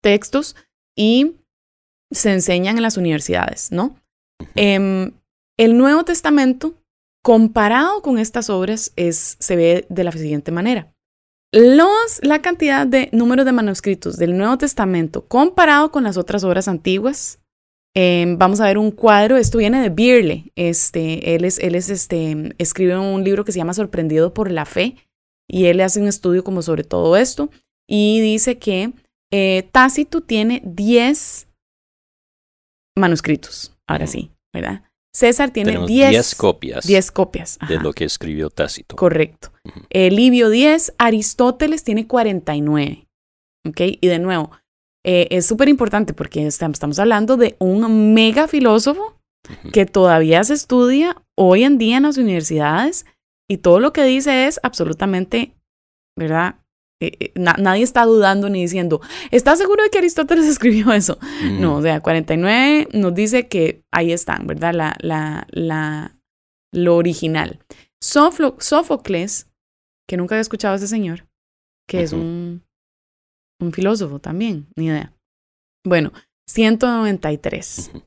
textos 0.00 0.56
y 0.96 1.36
se 2.10 2.32
enseñan 2.32 2.76
en 2.76 2.82
las 2.82 2.96
universidades, 2.96 3.72
¿no? 3.72 3.96
Em, 4.54 5.12
el 5.56 5.76
Nuevo 5.76 6.04
Testamento, 6.04 6.74
comparado 7.22 8.02
con 8.02 8.18
estas 8.18 8.50
obras, 8.50 8.92
es, 8.96 9.36
se 9.38 9.56
ve 9.56 9.86
de 9.88 10.04
la 10.04 10.12
siguiente 10.12 10.52
manera. 10.52 10.92
los, 11.52 12.20
la 12.22 12.40
cantidad 12.40 12.86
de 12.86 13.10
números 13.12 13.44
de 13.44 13.52
manuscritos 13.52 14.16
del 14.16 14.36
Nuevo 14.36 14.56
Testamento 14.56 15.26
comparado 15.26 15.90
con 15.92 16.04
las 16.04 16.16
otras 16.16 16.44
obras 16.44 16.66
antiguas. 16.66 17.41
Em, 17.94 18.38
vamos 18.38 18.60
a 18.60 18.66
ver 18.66 18.78
un 18.78 18.90
cuadro, 18.90 19.36
esto 19.36 19.58
viene 19.58 19.82
de 19.82 19.90
Bierle, 19.90 20.52
este, 20.56 21.34
él 21.34 21.44
es, 21.44 21.58
él 21.58 21.74
es, 21.74 21.90
este, 21.90 22.54
escribe 22.58 22.98
un 22.98 23.24
libro 23.24 23.44
que 23.44 23.52
se 23.52 23.58
llama 23.58 23.74
Sorprendido 23.74 24.32
por 24.34 24.50
la 24.50 24.64
Fe 24.64 24.96
y 25.48 25.66
él 25.66 25.80
hace 25.80 26.00
un 26.00 26.08
estudio 26.08 26.44
como 26.44 26.62
sobre 26.62 26.84
todo 26.84 27.16
esto 27.16 27.50
y 27.88 28.20
dice 28.20 28.58
que 28.58 28.92
eh, 29.32 29.68
Tácito 29.72 30.20
tiene 30.20 30.62
10 30.64 31.48
manuscritos, 32.96 33.76
ahora 33.86 34.06
sí, 34.06 34.30
¿verdad? 34.54 34.82
César 35.14 35.50
tiene 35.50 35.72
Tenemos 35.72 35.88
10 35.88 36.10
10 36.10 36.34
copias 36.36 36.86
10 36.86 37.10
copias. 37.12 37.58
de 37.68 37.78
lo 37.78 37.92
que 37.92 38.04
escribió 38.04 38.48
Tácito. 38.48 38.96
Correcto. 38.96 39.52
Eh, 39.90 40.10
Livio 40.10 40.48
10, 40.48 40.94
Aristóteles 40.98 41.84
tiene 41.84 42.06
49. 42.06 43.06
¿Ok? 43.68 43.80
Y 44.00 44.08
de 44.08 44.18
nuevo, 44.18 44.50
eh, 45.04 45.26
es 45.30 45.46
súper 45.46 45.68
importante 45.68 46.14
porque 46.14 46.46
estam- 46.46 46.72
estamos 46.72 46.98
hablando 46.98 47.36
de 47.36 47.56
un 47.58 48.12
mega 48.14 48.46
filósofo 48.48 49.18
que 49.72 49.86
todavía 49.86 50.44
se 50.44 50.54
estudia 50.54 51.20
hoy 51.36 51.64
en 51.64 51.76
día 51.78 51.96
en 51.96 52.04
las 52.04 52.16
universidades 52.18 53.04
y 53.50 53.58
todo 53.58 53.80
lo 53.80 53.92
que 53.92 54.04
dice 54.04 54.46
es 54.46 54.60
absolutamente, 54.62 55.54
¿verdad? 56.16 56.56
Eh, 57.02 57.12
eh, 57.18 57.32
na- 57.34 57.56
nadie 57.58 57.82
está 57.82 58.04
dudando 58.04 58.48
ni 58.48 58.60
diciendo, 58.62 59.00
¿estás 59.32 59.58
seguro 59.58 59.82
de 59.82 59.90
que 59.90 59.98
Aristóteles 59.98 60.46
escribió 60.46 60.92
eso? 60.92 61.18
Ujú. 61.20 61.54
No, 61.60 61.76
o 61.78 61.82
sea, 61.82 62.00
49 62.00 62.86
nos 62.92 63.12
dice 63.14 63.48
que 63.48 63.82
ahí 63.92 64.12
están, 64.12 64.46
¿verdad? 64.46 64.72
La, 64.74 64.96
la, 65.00 65.46
la, 65.50 66.16
lo 66.72 66.94
original. 66.96 67.58
Soflo- 68.00 68.56
Sófocles, 68.60 69.48
que 70.08 70.16
nunca 70.16 70.36
había 70.36 70.42
escuchado 70.42 70.74
a 70.74 70.76
ese 70.76 70.86
señor, 70.86 71.26
que 71.88 72.02
es 72.02 72.12
un, 72.12 72.62
un 73.62 73.72
filósofo 73.72 74.18
también, 74.18 74.66
ni 74.76 74.86
idea. 74.86 75.12
Bueno, 75.86 76.12
193 76.48 77.90
Ujú. 77.94 78.02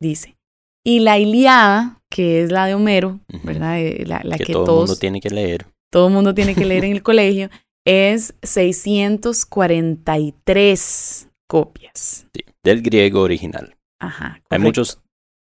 dice. 0.00 0.36
Y 0.84 1.00
la 1.00 1.18
Iliada, 1.18 2.00
que 2.10 2.42
es 2.42 2.50
la 2.52 2.66
de 2.66 2.74
Homero. 2.74 3.20
¿verdad? 3.44 3.80
Eh, 3.80 4.04
La, 4.06 4.20
la 4.24 4.36
que, 4.38 4.44
que, 4.44 4.52
todo 4.52 4.82
el 4.82 4.88
mundo 4.88 4.96
tiene 4.96 5.20
que 5.20 5.30
leer. 5.30 5.66
todo 5.92 6.08
el 6.08 6.14
mundo 6.14 6.34
tiene 6.34 6.54
que 6.54 6.64
leer 6.64 6.84
en 6.84 6.92
el 6.92 7.02
colegio, 7.10 7.50
es 7.86 8.34
643 8.42 11.28
copias. 11.48 12.26
sí, 12.34 12.44
del 12.64 12.82
griego 12.82 13.20
original. 13.22 13.76
Ajá. 14.00 14.34
Hay 14.34 14.40
correcto. 14.42 14.64
muchos, 14.64 15.00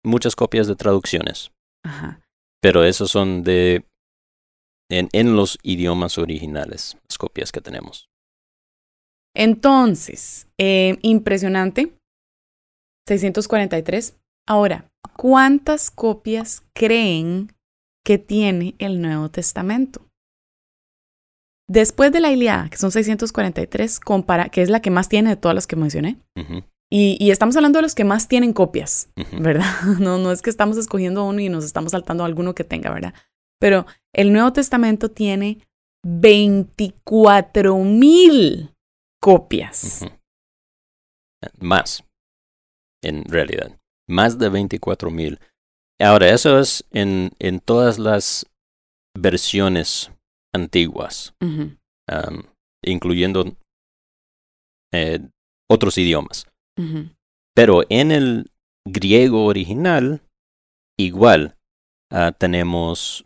muchas 0.04 0.36
copias 0.36 0.68
de 0.68 0.76
traducciones, 0.76 1.52
Ajá. 1.86 2.20
pero 2.62 2.84
esos 2.84 3.12
son 3.12 3.44
de 3.44 3.86
en, 4.92 5.08
en 5.14 5.36
los 5.36 5.60
idiomas 5.62 6.18
originales, 6.18 6.98
las 7.08 7.18
copias 7.18 7.52
que 7.52 7.62
tenemos. 7.62 8.10
Entonces, 9.36 10.48
eh, 10.58 10.98
impresionante. 11.02 11.94
643. 13.08 14.16
Ahora, 14.48 14.90
¿cuántas 15.16 15.92
copias 15.92 16.64
creen 16.74 17.52
que 18.04 18.18
tiene 18.18 18.76
el 18.80 19.02
Nuevo 19.02 19.30
Testamento? 19.30 20.02
Después 21.68 22.12
de 22.12 22.20
la 22.20 22.32
Iliada, 22.32 22.70
que 22.70 22.78
son 22.78 22.92
643, 22.92 24.00
compara, 24.00 24.50
que 24.50 24.64
es 24.64 24.70
la 24.70 24.82
que 24.82 24.90
más 24.90 25.08
tiene 25.08 25.30
de 25.30 25.36
todas 25.36 25.54
las 25.54 25.68
que 25.68 25.76
mencioné. 25.76 26.18
Y, 26.90 27.18
y 27.20 27.30
estamos 27.30 27.56
hablando 27.56 27.78
de 27.78 27.84
los 27.84 27.94
que 27.94 28.04
más 28.04 28.28
tienen 28.28 28.54
copias. 28.54 29.10
¿verdad? 29.40 29.66
No, 30.00 30.18
no 30.18 30.32
es 30.32 30.42
que 30.42 30.50
estamos 30.50 30.78
escogiendo 30.78 31.26
uno 31.26 31.40
y 31.40 31.50
nos 31.50 31.64
estamos 31.64 31.92
saltando 31.92 32.24
alguno 32.24 32.56
que 32.56 32.64
tenga, 32.64 32.92
¿verdad? 32.92 33.14
Pero 33.60 33.86
el 34.14 34.34
Nuevo 34.34 34.52
Testamento 34.52 35.12
tiene 35.12 35.60
24 36.04 37.78
mil 37.78 38.74
copias. 39.22 40.06
Más, 41.60 42.04
en 43.04 43.26
realidad. 43.26 43.80
Más 44.08 44.38
de 44.38 44.50
24 44.50 45.12
mil. 45.12 45.40
Ahora, 46.00 46.30
eso 46.30 46.60
es 46.60 46.86
en, 46.92 47.32
en 47.40 47.60
todas 47.60 48.00
las 48.00 48.46
versiones 49.18 50.12
antiguas, 50.54 51.34
incluyendo 52.84 53.56
eh, 54.94 55.20
otros 55.70 55.98
idiomas. 55.98 56.46
Pero 57.54 57.84
en 57.90 58.12
el 58.12 58.52
griego 58.88 59.46
original, 59.46 60.22
igual, 60.98 61.58
ah, 62.10 62.32
tenemos 62.32 63.26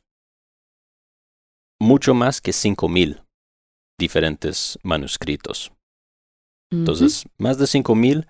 mucho 1.80 2.16
más 2.16 2.42
que 2.42 2.52
5000 2.52 3.22
diferentes 4.00 4.80
manuscritos. 4.82 5.72
Entonces, 6.80 7.26
más 7.38 7.58
de 7.58 7.68
5000 7.68 8.28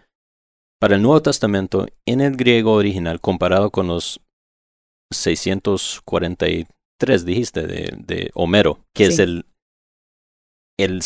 para 0.79 0.95
el 0.95 1.01
Nuevo 1.01 1.21
Testamento 1.21 1.87
en 2.05 2.21
el 2.21 2.35
griego 2.35 2.73
original 2.73 3.21
comparado 3.21 3.71
con 3.71 3.87
los 3.87 4.19
643, 5.13 7.25
dijiste, 7.25 7.67
de, 7.67 7.93
de 7.97 8.31
Homero, 8.33 8.79
que 8.93 9.05
es 9.05 9.19
el, 9.19 9.45
el, 10.77 11.01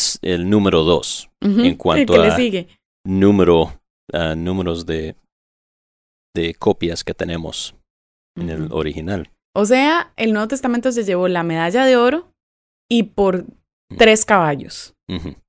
número 0.50 0.82
2, 0.84 1.30
Ujú, 1.44 1.60
en 1.60 1.76
cuanto 1.76 2.14
a- 2.14 2.18
número, 3.06 3.80
números 4.36 4.86
de, 4.86 5.16
de 6.34 6.54
copias 6.54 7.04
que 7.04 7.14
tenemos 7.14 7.74
en 8.36 8.50
el 8.50 8.72
original. 8.72 9.30
O 9.54 9.64
sea, 9.64 10.12
el 10.16 10.32
Nuevo 10.32 10.48
Testamento 10.48 10.92
se 10.92 11.04
llevó 11.04 11.28
la 11.28 11.42
medalla 11.42 11.84
de 11.84 11.96
oro 11.96 12.32
y 12.90 13.04
por 13.04 13.44
tres 13.96 14.24
caballos, 14.24 14.94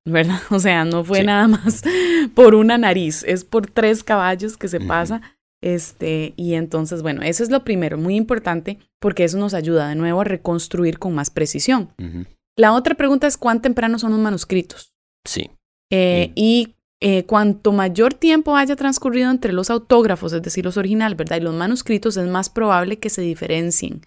¿verdad? 0.05 0.39
O 0.49 0.59
sea, 0.59 0.85
no 0.85 1.03
fue 1.03 1.19
Sí. 1.19 1.25
nada 1.25 1.47
más 1.47 1.83
por 2.35 2.55
una 2.55 2.77
nariz, 2.77 3.23
es 3.27 3.43
por 3.43 3.67
tres 3.67 4.03
caballos 4.03 4.57
que 4.57 4.67
se 4.67 4.79
pasa. 4.79 5.21
Este, 5.61 6.33
y 6.37 6.53
entonces, 6.53 7.01
bueno, 7.01 7.21
eso 7.21 7.43
es 7.43 7.49
lo 7.49 7.65
primero, 7.65 7.97
muy 7.97 8.15
importante, 8.15 8.79
porque 8.99 9.25
eso 9.25 9.37
nos 9.37 9.53
ayuda 9.53 9.89
de 9.89 9.95
nuevo 9.95 10.21
a 10.21 10.23
reconstruir 10.23 10.99
con 10.99 11.13
más 11.13 11.29
precisión. 11.29 11.89
La 12.57 12.71
otra 12.73 12.95
pregunta 12.95 13.27
es 13.27 13.37
cuán 13.37 13.61
tempranos 13.61 14.01
son 14.01 14.11
los 14.11 14.19
manuscritos. 14.19 14.93
Sí, 15.25 15.49
Eh, 15.91 16.27
Mm. 16.29 16.33
Y 16.35 16.75
eh, 17.01 17.23
cuanto 17.25 17.71
mayor 17.71 18.13
tiempo 18.13 18.55
haya 18.57 18.75
transcurrido 18.75 19.31
entre 19.31 19.53
los 19.53 19.69
autógrafos, 19.69 20.33
es 20.33 20.41
decir, 20.41 20.65
los 20.65 20.75
originales, 20.77 21.17
¿verdad? 21.17 21.37
Y 21.37 21.41
los 21.41 21.53
manuscritos, 21.55 22.15
es 22.17 22.27
más 22.27 22.49
probable 22.49 22.99
que 22.99 23.09
se 23.09 23.21
diferencien. 23.21 24.01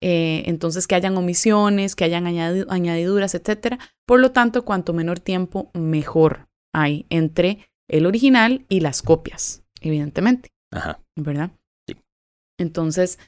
Eh, 0.00 0.44
entonces, 0.46 0.86
que 0.86 0.94
hayan 0.94 1.16
omisiones, 1.16 1.96
que 1.96 2.04
hayan 2.04 2.26
añadi- 2.26 2.66
añadiduras, 2.68 3.34
etcétera. 3.34 3.78
Por 4.06 4.20
lo 4.20 4.30
tanto, 4.32 4.64
cuanto 4.64 4.92
menor 4.92 5.18
tiempo, 5.18 5.70
mejor 5.74 6.48
hay 6.72 7.06
entre 7.10 7.68
el 7.88 8.06
original 8.06 8.64
y 8.68 8.80
las 8.80 9.02
copias, 9.02 9.64
evidentemente, 9.80 10.50
ajá. 10.70 11.00
¿verdad? 11.16 11.50
Sí. 11.88 11.96
Entonces, 12.58 13.18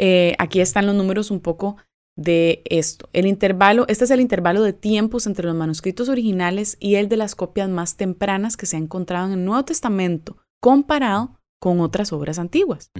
eh, 0.00 0.34
aquí 0.38 0.60
están 0.60 0.86
los 0.86 0.94
números 0.94 1.30
un 1.30 1.40
poco 1.40 1.76
de 2.18 2.62
esto. 2.64 3.08
El 3.12 3.26
intervalo, 3.26 3.84
este 3.88 4.04
es 4.04 4.10
el 4.10 4.20
intervalo 4.20 4.62
de 4.62 4.72
tiempos 4.72 5.26
entre 5.26 5.46
los 5.46 5.54
manuscritos 5.54 6.08
originales 6.08 6.76
y 6.80 6.94
el 6.94 7.08
de 7.08 7.18
las 7.18 7.34
copias 7.34 7.68
más 7.68 7.96
tempranas 7.96 8.56
que 8.56 8.66
se 8.66 8.76
ha 8.76 8.80
encontrado 8.80 9.26
en 9.26 9.34
el 9.34 9.44
Nuevo 9.44 9.64
Testamento, 9.64 10.38
comparado 10.60 11.38
con 11.60 11.80
otras 11.80 12.12
obras 12.12 12.38
antiguas. 12.38 12.90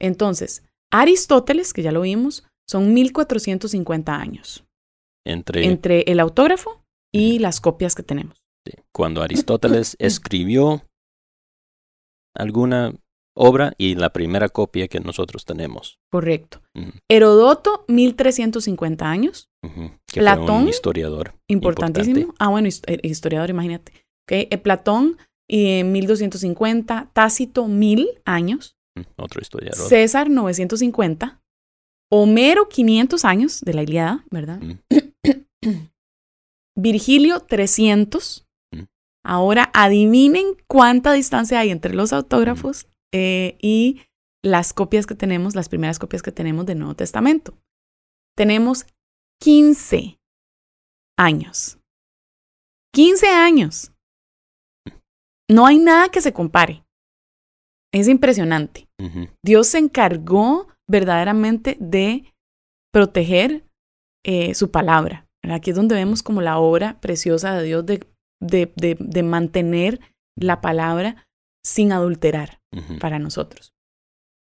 Entonces, 0.00 0.62
Aristóteles, 0.92 1.72
que 1.72 1.82
ya 1.82 1.92
lo 1.92 2.00
vimos, 2.02 2.44
son 2.68 2.92
1450 2.94 4.16
años 4.16 4.64
Entre 5.26 5.64
entre 5.66 6.02
el 6.02 6.20
autógrafo 6.20 6.82
y 7.12 7.38
las 7.38 7.60
copias 7.60 7.94
que 7.94 8.02
tenemos. 8.02 8.42
cuando 8.92 9.22
Aristóteles 9.22 9.96
escribió 9.98 10.82
alguna 12.36 12.94
obra 13.36 13.72
y 13.78 13.94
la 13.94 14.12
primera 14.12 14.48
copia 14.48 14.88
que 14.88 15.00
nosotros 15.00 15.44
tenemos. 15.44 15.98
Correcto. 16.10 16.60
Ujú, 16.74 16.90
Herodoto, 17.08 17.84
1350 17.88 19.10
años. 19.10 19.48
ujú, 19.64 19.90
Que 20.06 20.20
fue 20.20 20.22
Platón, 20.22 20.62
un 20.62 20.68
historiador. 20.68 21.34
Importantísimo. 21.48 22.18
Importante. 22.18 22.44
Ah, 22.44 22.48
bueno, 22.48 22.68
eh, 22.68 23.00
historiador, 23.02 23.50
imagínate. 23.50 23.92
Ok, 23.92 24.32
eh, 24.50 24.58
Platón, 24.58 25.16
eh, 25.48 25.84
1250. 25.84 27.10
Tácito, 27.12 27.66
1000 27.66 28.20
años. 28.24 28.76
Mm, 29.00 29.22
Otro 29.22 29.40
historiador. 29.40 29.88
César, 29.88 30.30
950. 30.30 31.40
Homero, 32.12 32.68
500 32.68 33.24
años 33.24 33.60
de 33.60 33.74
la 33.74 33.82
Iliada, 33.82 34.24
¿verdad? 34.30 34.60
Mm, 34.60 34.78
Virgilio, 36.76 37.40
300. 37.40 38.46
Mm. 38.72 38.82
Ahora 39.24 39.70
adivinen 39.74 40.56
cuánta 40.66 41.12
distancia 41.12 41.60
hay 41.60 41.70
entre 41.70 41.94
los 41.94 42.12
autógrafos 42.12 42.88
eh, 43.12 43.56
y 43.60 44.02
las 44.42 44.72
copias 44.72 45.06
que 45.06 45.14
tenemos, 45.14 45.54
las 45.54 45.68
primeras 45.68 45.98
copias 45.98 46.22
que 46.22 46.32
tenemos 46.32 46.66
del 46.66 46.78
Nuevo 46.78 46.94
Testamento. 46.94 47.56
Tenemos 48.36 48.86
15 49.42 50.18
años. 51.18 51.78
15 52.94 53.28
años. 53.28 53.92
No 55.48 55.66
hay 55.66 55.78
nada 55.78 56.08
que 56.08 56.20
se 56.20 56.32
compare. 56.32 56.84
Es 57.92 58.08
impresionante. 58.08 58.88
Dios 59.44 59.68
se 59.68 59.78
encargó 59.78 60.68
verdaderamente 60.88 61.76
de 61.80 62.32
proteger 62.92 63.64
eh, 64.24 64.54
su 64.54 64.70
palabra. 64.70 65.26
Aquí 65.42 65.70
es 65.70 65.76
donde 65.76 65.94
vemos 65.94 66.22
como 66.22 66.42
la 66.42 66.58
obra 66.58 67.00
preciosa 67.00 67.54
de 67.54 67.64
Dios 67.64 67.86
de, 67.86 68.06
de, 68.42 68.72
de, 68.76 68.96
de 68.98 69.22
mantener 69.22 70.00
la 70.36 70.60
palabra 70.60 71.26
sin 71.64 71.92
adulterar 71.92 72.60
para 73.00 73.18
nosotros. 73.18 73.72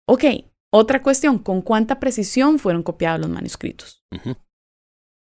Ok, 0.09 0.25
otra 0.73 1.03
cuestión, 1.03 1.39
¿con 1.39 1.63
cuánta 1.63 2.01
precisión 2.01 2.59
fueron 2.59 2.83
copiados 2.83 3.21
los 3.21 3.31
manuscritos? 3.31 4.05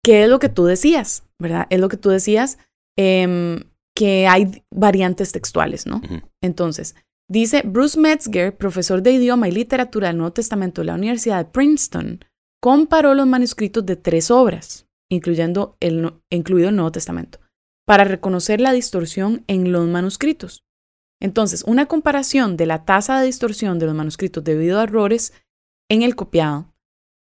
¿Qué 0.05 0.25
es 0.25 0.29
lo 0.29 0.39
que 0.39 0.49
tú 0.49 0.65
decías? 0.65 1.25
¿Verdad? 1.39 1.67
Es 1.71 1.81
lo 1.81 1.89
que 1.89 1.97
tú 1.97 2.11
decías 2.11 2.59
em, 2.99 3.61
que 3.97 4.27
hay 4.27 4.65
variantes 4.71 5.33
textuales, 5.33 5.87
¿no? 5.87 6.01
Entonces, 6.43 6.97
dice 7.33 7.63
Bruce 7.65 7.99
Metzger, 7.99 8.55
profesor 8.57 9.03
de 9.03 9.13
idioma 9.13 9.49
y 9.49 9.53
literatura 9.53 10.09
del 10.09 10.19
Nuevo 10.19 10.35
Testamento 10.35 10.83
de 10.83 10.87
la 10.87 10.95
Universidad 10.95 11.39
de 11.39 11.51
Princeton, 11.51 12.21
comparó 12.61 13.15
los 13.15 13.27
manuscritos 13.27 13.87
de 13.87 13.97
tres 13.97 14.31
obras, 14.31 14.87
incluyendo 15.11 15.77
el, 15.81 16.13
incluido 16.31 16.69
el 16.69 16.77
Nuevo 16.77 16.93
Testamento, 16.93 17.41
para 17.87 18.05
reconocer 18.05 18.61
la 18.61 18.73
distorsión 18.73 19.45
en 19.47 19.73
los 19.73 19.89
manuscritos. 19.89 20.63
Entonces, 21.21 21.65
una 21.67 21.87
comparación 21.87 22.59
de 22.59 22.67
la 22.67 22.85
tasa 22.85 23.19
de 23.19 23.27
distorsión 23.27 23.79
de 23.79 23.87
los 23.87 23.95
manuscritos 23.95 24.45
debido 24.45 24.79
a 24.79 24.83
errores 24.83 25.33
en 25.91 26.03
el 26.03 26.15
copiado, 26.15 26.67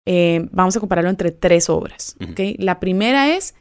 eh, 0.06 0.48
vamos 0.52 0.74
a 0.76 0.80
compararlo 0.80 1.10
entre 1.10 1.32
tres 1.32 1.68
obras. 1.68 2.16
Ujú. 2.20 2.32
¿ok? 2.32 2.40
La 2.58 2.80
primera 2.80 3.36
es 3.36 3.54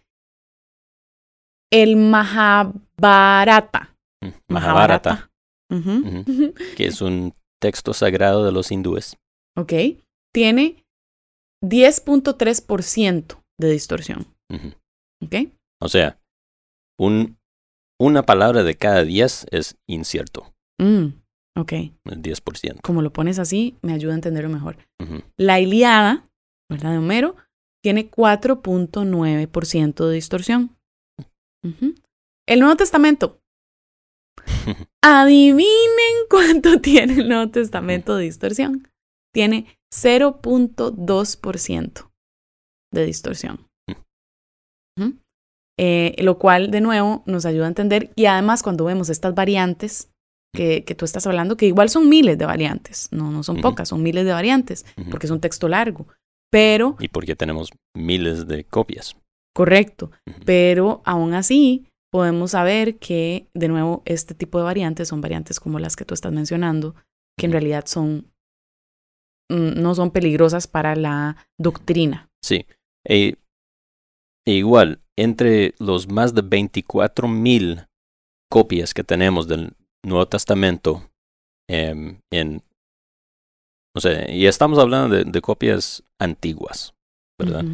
el 1.73 1.97
Mahabharata. 1.97 3.95
Mm. 4.21 4.29
Mahabharata, 4.47 5.29
Que 6.77 6.85
es 6.87 7.01
un 7.01 7.33
texto 7.61 7.93
sagrado 7.93 8.45
de 8.45 8.51
los 8.51 8.71
hindúes. 8.71 9.17
¿Ok? 9.57 9.73
Tiene 10.33 10.83
10.3% 11.63 13.41
de 13.59 13.69
distorsión. 13.71 14.27
Ujú. 14.53 14.69
¿Ok? 15.25 15.35
O 15.81 15.89
sea, 15.89 16.19
un, 16.99 17.37
una 17.99 18.23
palabra 18.23 18.63
de 18.63 18.75
cada 18.75 19.03
10 19.03 19.47
es 19.51 19.75
incierto, 19.87 20.53
Mm, 20.79 21.07
ok. 21.59 21.71
el 21.73 22.21
10%. 22.21 22.81
Como 22.81 23.01
lo 23.01 23.11
pones 23.11 23.39
así, 23.39 23.77
me 23.81 23.93
ayuda 23.93 24.11
a 24.13 24.15
entenderlo 24.15 24.49
mejor. 24.49 24.77
La 25.37 25.59
Iliada, 25.59 26.29
¿verdad? 26.69 26.91
De 26.91 26.97
Homero, 26.99 27.35
tiene 27.83 28.09
4.9% 28.11 30.07
de 30.07 30.13
distorsión. 30.13 30.77
Ujú. 31.63 31.95
El 32.47 32.59
Nuevo 32.59 32.75
Testamento. 32.75 33.39
Adivinen 35.01 35.65
cuánto 36.29 36.81
tiene 36.81 37.13
el 37.13 37.29
Nuevo 37.29 37.49
Testamento 37.51 38.17
de 38.17 38.25
distorsión. 38.25 38.89
Tiene 39.33 39.77
0.2% 39.93 42.09
de 42.93 43.05
distorsión. 43.05 43.67
Ujú. 44.99 45.13
Eh, 45.79 46.15
lo 46.23 46.39
cual, 46.39 46.71
de 46.71 46.81
nuevo, 46.81 47.23
nos 47.27 47.45
ayuda 47.45 47.65
a 47.65 47.69
entender. 47.69 48.11
Y 48.15 48.25
además, 48.25 48.63
cuando 48.63 48.85
vemos 48.85 49.09
estas 49.09 49.35
variantes 49.35 50.09
que, 50.55 50.83
que 50.83 50.95
tú 50.95 51.05
estás 51.05 51.27
hablando, 51.27 51.55
que 51.55 51.67
igual 51.67 51.89
son 51.89 52.09
miles 52.09 52.37
de 52.37 52.45
variantes, 52.45 53.09
no, 53.11 53.29
no 53.29 53.43
son 53.43 53.61
pocas, 53.61 53.89
son 53.89 54.01
miles 54.01 54.25
de 54.25 54.31
variantes, 54.31 54.85
porque 55.11 55.27
es 55.27 55.31
un 55.31 55.39
texto 55.39 55.67
largo. 55.67 56.07
Pero, 56.51 56.95
Y 56.99 57.09
porque 57.09 57.35
tenemos 57.35 57.69
miles 57.95 58.47
de 58.47 58.63
copias. 58.63 59.15
correcto, 59.53 60.11
pero 60.45 61.01
aún 61.05 61.33
así 61.33 61.86
podemos 62.11 62.51
saber 62.51 62.97
que, 62.99 63.49
de 63.53 63.67
nuevo, 63.67 64.01
este 64.05 64.33
tipo 64.33 64.57
de 64.57 64.63
variantes 64.63 65.09
son 65.09 65.21
variantes 65.21 65.59
como 65.59 65.79
las 65.79 65.95
que 65.95 66.05
tú 66.05 66.13
estás 66.13 66.31
mencionando, 66.31 66.95
que 67.37 67.45
en 67.45 67.51
realidad 67.51 67.85
son, 67.85 68.31
mm, 69.49 69.81
no 69.81 69.95
son 69.95 70.11
peligrosas 70.11 70.67
para 70.67 70.95
la 70.95 71.47
doctrina. 71.57 72.29
Sí. 72.43 72.65
E, 73.07 73.35
e 74.45 74.51
igual, 74.51 75.01
entre 75.17 75.73
los 75.79 76.07
más 76.07 76.33
de 76.33 76.41
24 76.41 77.27
mil 77.27 77.87
copias 78.49 78.93
que 78.93 79.03
tenemos 79.03 79.47
del 79.47 79.75
Nuevo 80.05 80.27
Testamento 80.27 81.09
em, 81.69 82.21
en... 82.31 82.63
O 83.95 83.99
sea, 83.99 84.31
y 84.31 84.45
estamos 84.45 84.77
hablando 84.79 85.15
de, 85.15 85.23
de 85.25 85.41
copias 85.41 86.03
antiguas, 86.19 86.93
¿verdad? 87.39 87.65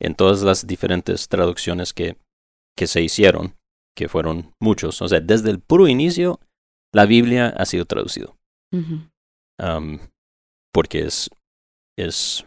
En 0.00 0.14
todas 0.14 0.42
las 0.42 0.66
diferentes 0.66 1.28
traducciones 1.28 1.92
que, 1.92 2.16
que 2.76 2.86
se 2.86 3.02
hicieron, 3.02 3.56
que 3.96 4.08
fueron 4.08 4.54
muchos. 4.60 5.00
O 5.02 5.08
sea, 5.08 5.20
desde 5.20 5.50
el 5.50 5.60
puro 5.60 5.88
inicio, 5.88 6.40
la 6.94 7.06
Biblia 7.06 7.48
ha 7.48 7.64
sido 7.66 7.84
traducido. 7.84 8.36
porque 10.72 11.00
es, 11.00 11.30
es 11.98 12.46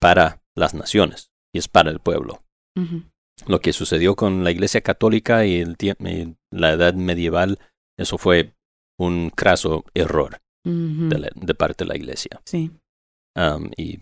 para 0.00 0.42
las 0.56 0.74
naciones 0.74 1.30
y 1.54 1.58
es 1.58 1.68
para 1.68 1.90
el 1.90 2.00
pueblo. 2.00 2.42
Lo 3.46 3.60
que 3.60 3.72
sucedió 3.72 4.14
con 4.16 4.44
la 4.44 4.50
Iglesia 4.50 4.80
Católica 4.82 5.44
y, 5.46 5.60
el 5.60 5.76
y 5.80 6.36
la 6.52 6.72
Edad 6.72 6.94
Medieval, 6.94 7.58
eso 7.98 8.18
fue 8.18 8.52
un 8.98 9.30
craso 9.30 9.84
error 9.94 10.40
de, 10.64 11.18
la- 11.18 11.30
de 11.34 11.54
parte 11.54 11.84
de 11.84 11.88
la 11.88 11.96
Iglesia. 11.96 12.40
Sí. 12.44 12.70
Y 13.76 13.98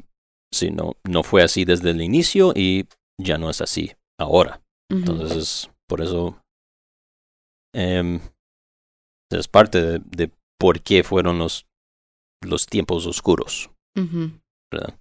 sí, 0.53 0.71
no, 0.71 0.97
no 1.05 1.23
fue 1.23 1.43
así 1.43 1.65
desde 1.65 1.91
el 1.91 2.01
inicio 2.03 2.53
y 2.57 2.87
ya 3.21 3.39
no 3.39 3.51
es 3.51 3.61
así 3.61 3.93
ahora. 4.19 4.63
Entonces, 4.91 5.37
es 5.37 5.71
por 5.89 6.01
eso 6.01 6.41
em, 7.75 8.21
es 9.31 9.49
parte 9.49 9.81
de, 9.81 9.99
de 9.99 10.31
por 10.59 10.81
qué 10.81 11.03
fueron 11.03 11.39
los, 11.39 11.67
los 12.43 12.67
tiempos 12.67 13.07
oscuros, 13.07 13.71
¿verdad? 13.95 14.99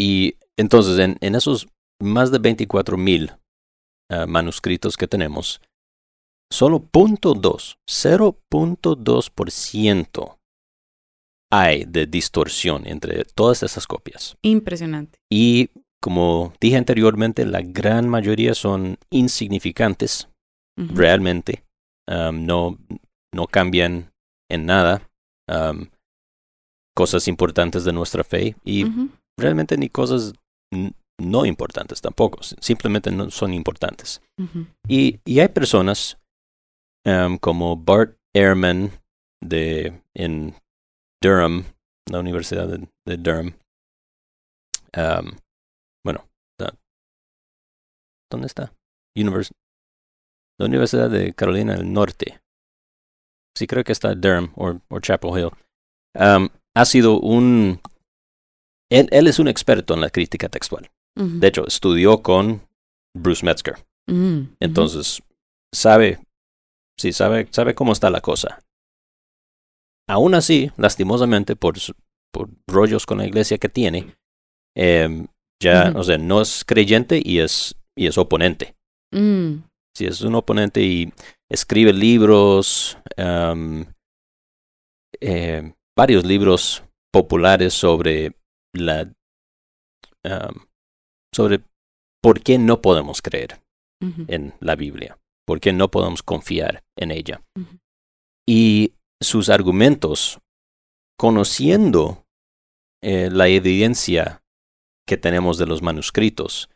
y 0.00 0.36
entonces, 0.56 0.96
en, 0.98 1.18
en 1.20 1.34
esos 1.34 1.66
más 2.00 2.30
de 2.30 2.38
24 2.38 2.96
mil 2.96 3.32
ah, 4.10 4.26
manuscritos 4.26 4.96
que 4.96 5.08
tenemos, 5.08 5.60
solo 6.50 6.80
.2, 6.80 7.76
0.2% 7.88 10.38
hay 11.50 11.84
de 11.84 12.06
distorsión 12.06 12.86
entre 12.86 13.24
todas 13.24 13.62
esas 13.62 13.86
copias. 13.86 14.36
Impresionante. 14.42 15.18
Y 15.30 15.70
como 16.00 16.52
dije 16.60 16.76
anteriormente, 16.76 17.44
la 17.44 17.60
gran 17.62 18.08
mayoría 18.08 18.54
son 18.54 18.98
insignificantes 19.10 20.28
realmente. 20.94 21.64
Am, 22.08 22.46
no, 22.46 22.78
no 23.34 23.46
cambian 23.48 24.12
en 24.50 24.64
nada 24.66 25.02
am, 25.48 25.90
cosas 26.96 27.28
importantes 27.28 27.84
de 27.84 27.92
nuestra 27.92 28.24
fe 28.24 28.56
y 28.64 28.84
realmente 29.38 29.76
ni 29.76 29.88
cosas 29.88 30.32
no 31.20 31.44
importantes 31.46 32.00
tampoco. 32.00 32.42
Simplemente 32.42 33.10
no 33.10 33.30
son 33.30 33.52
importantes. 33.52 34.20
Y, 34.88 35.18
y 35.24 35.40
hay 35.40 35.48
personas 35.48 36.16
am, 37.04 37.38
como 37.38 37.76
Bart 37.76 38.16
Ehrman 38.34 38.90
de, 39.42 40.00
en 40.14 40.54
Durham, 41.22 41.64
la 42.10 42.20
Universidad 42.20 42.68
de, 42.68 42.88
de 43.06 43.16
Durham. 43.16 43.54
La- 44.92 45.22
¿dónde 48.30 48.46
está? 48.46 48.72
Univers- 49.16 49.52
la 50.58 50.66
Universidad 50.66 51.08
de 51.10 51.32
Carolina 51.34 51.76
del 51.76 51.92
Norte. 51.92 52.40
Sí, 53.56 53.66
creo 53.66 53.84
que 53.84 53.92
está 53.92 54.14
Durham 54.14 54.52
o 54.56 55.00
Chapel 55.00 55.30
Hill. 55.38 55.50
Am, 56.14 56.48
ha 56.76 56.84
sido 56.84 57.18
un... 57.20 57.80
Él, 58.90 59.08
él 59.10 59.26
es 59.26 59.38
un 59.38 59.48
experto 59.48 59.94
en 59.94 60.00
la 60.00 60.10
crítica 60.10 60.48
textual. 60.48 60.90
De 61.16 61.48
hecho, 61.48 61.66
estudió 61.66 62.22
con 62.22 62.62
Bruce 63.16 63.44
Metzger. 63.44 63.74
ujú. 64.08 64.46
Entonces, 64.60 65.20
sabe, 65.74 66.20
sí, 66.96 67.12
sabe, 67.12 67.48
sabe 67.50 67.74
cómo 67.74 67.92
está 67.92 68.08
la 68.08 68.20
cosa. 68.20 68.62
Aún 70.08 70.34
así, 70.34 70.70
lastimosamente, 70.76 71.56
por, 71.56 71.78
su- 71.78 71.94
por 72.32 72.48
rollos 72.68 73.04
con 73.04 73.18
la 73.18 73.26
iglesia 73.26 73.58
que 73.58 73.68
tiene, 73.68 74.16
em, 74.76 75.26
ya, 75.60 75.92
o 75.96 76.04
sea, 76.04 76.18
no 76.18 76.40
es 76.40 76.64
creyente 76.64 77.20
y 77.22 77.40
es, 77.40 77.74
y 77.98 78.06
es 78.06 78.16
oponente. 78.16 78.76
Mm, 79.12 79.64
Si 79.94 80.06
es 80.06 80.20
un 80.20 80.36
oponente 80.36 80.80
y 80.80 81.12
escribe 81.50 81.92
libros, 81.92 82.96
em, 83.16 83.84
em, 85.20 85.74
varios 85.96 86.24
libros 86.24 86.84
populares 87.12 87.74
sobre 87.74 88.36
la, 88.72 89.12
em, 90.24 90.54
sobre 91.34 91.64
por 92.22 92.40
qué 92.40 92.58
no 92.58 92.80
podemos 92.80 93.20
creer 93.22 93.60
en 94.28 94.54
la 94.60 94.76
Biblia, 94.76 95.18
porque 95.44 95.72
no 95.72 95.90
podemos 95.90 96.22
confiar 96.22 96.84
en 96.96 97.10
ella. 97.10 97.42
Y 98.48 98.94
sus 99.20 99.48
argumentos, 99.48 100.38
conociendo 101.18 102.24
eh, 103.02 103.30
la 103.32 103.48
evidencia 103.48 104.42
que 105.06 105.16
tenemos 105.16 105.58
de 105.58 105.66
los 105.66 105.82
manuscritos, 105.82 106.68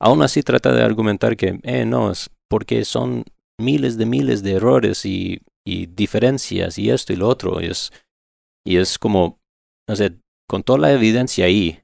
aún 0.00 0.22
así 0.22 0.42
trata 0.42 0.72
de 0.72 0.82
argumentar 0.82 1.36
que, 1.36 1.60
eh, 1.62 1.84
no, 1.84 2.10
es 2.10 2.30
porque 2.48 2.84
son 2.84 3.24
miles 3.60 3.98
de 3.98 4.06
miles 4.06 4.42
de 4.42 4.52
errores 4.52 5.04
y, 5.04 5.40
y 5.66 5.86
diferencias 5.86 6.78
y 6.78 6.90
esto 6.90 7.12
y 7.12 7.16
lo 7.16 7.28
otro. 7.28 7.60
Y 7.60 7.66
es, 7.66 7.92
y 8.64 8.76
es 8.76 8.98
como, 8.98 9.38
o 9.88 9.96
sea, 9.96 10.10
con 10.48 10.62
toda 10.62 10.78
la 10.78 10.92
evidencia 10.92 11.46
ahí, 11.46 11.82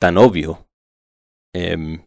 tan 0.00 0.16
obvio, 0.16 0.66
em, 1.54 2.06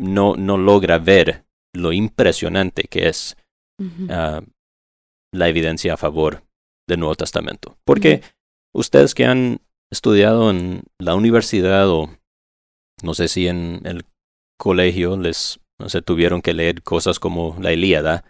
no, 0.00 0.36
no 0.36 0.56
logra 0.56 0.98
ver 0.98 1.44
lo 1.74 1.92
impresionante 1.92 2.84
que 2.84 3.08
es 3.08 3.36
ah, 4.08 4.40
la 5.32 5.48
evidencia 5.48 5.94
a 5.94 5.96
favor 5.96 6.44
del 6.88 7.00
Nuevo 7.00 7.14
Testamento. 7.14 7.76
Porque 7.84 8.22
ustedes 8.74 9.14
que 9.14 9.26
han 9.26 9.60
estudiado 9.90 10.50
en 10.50 10.82
la 10.98 11.14
universidad 11.14 11.88
o 11.90 12.17
no 13.02 13.14
sé 13.14 13.28
si 13.28 13.48
en 13.48 13.80
el 13.84 14.04
colegio 14.58 15.16
les 15.16 15.60
no 15.80 15.88
sé, 15.88 16.02
tuvieron 16.02 16.42
que 16.42 16.54
leer 16.54 16.82
cosas 16.82 17.18
como 17.20 17.56
la 17.60 17.72
Ilíada 17.72 18.24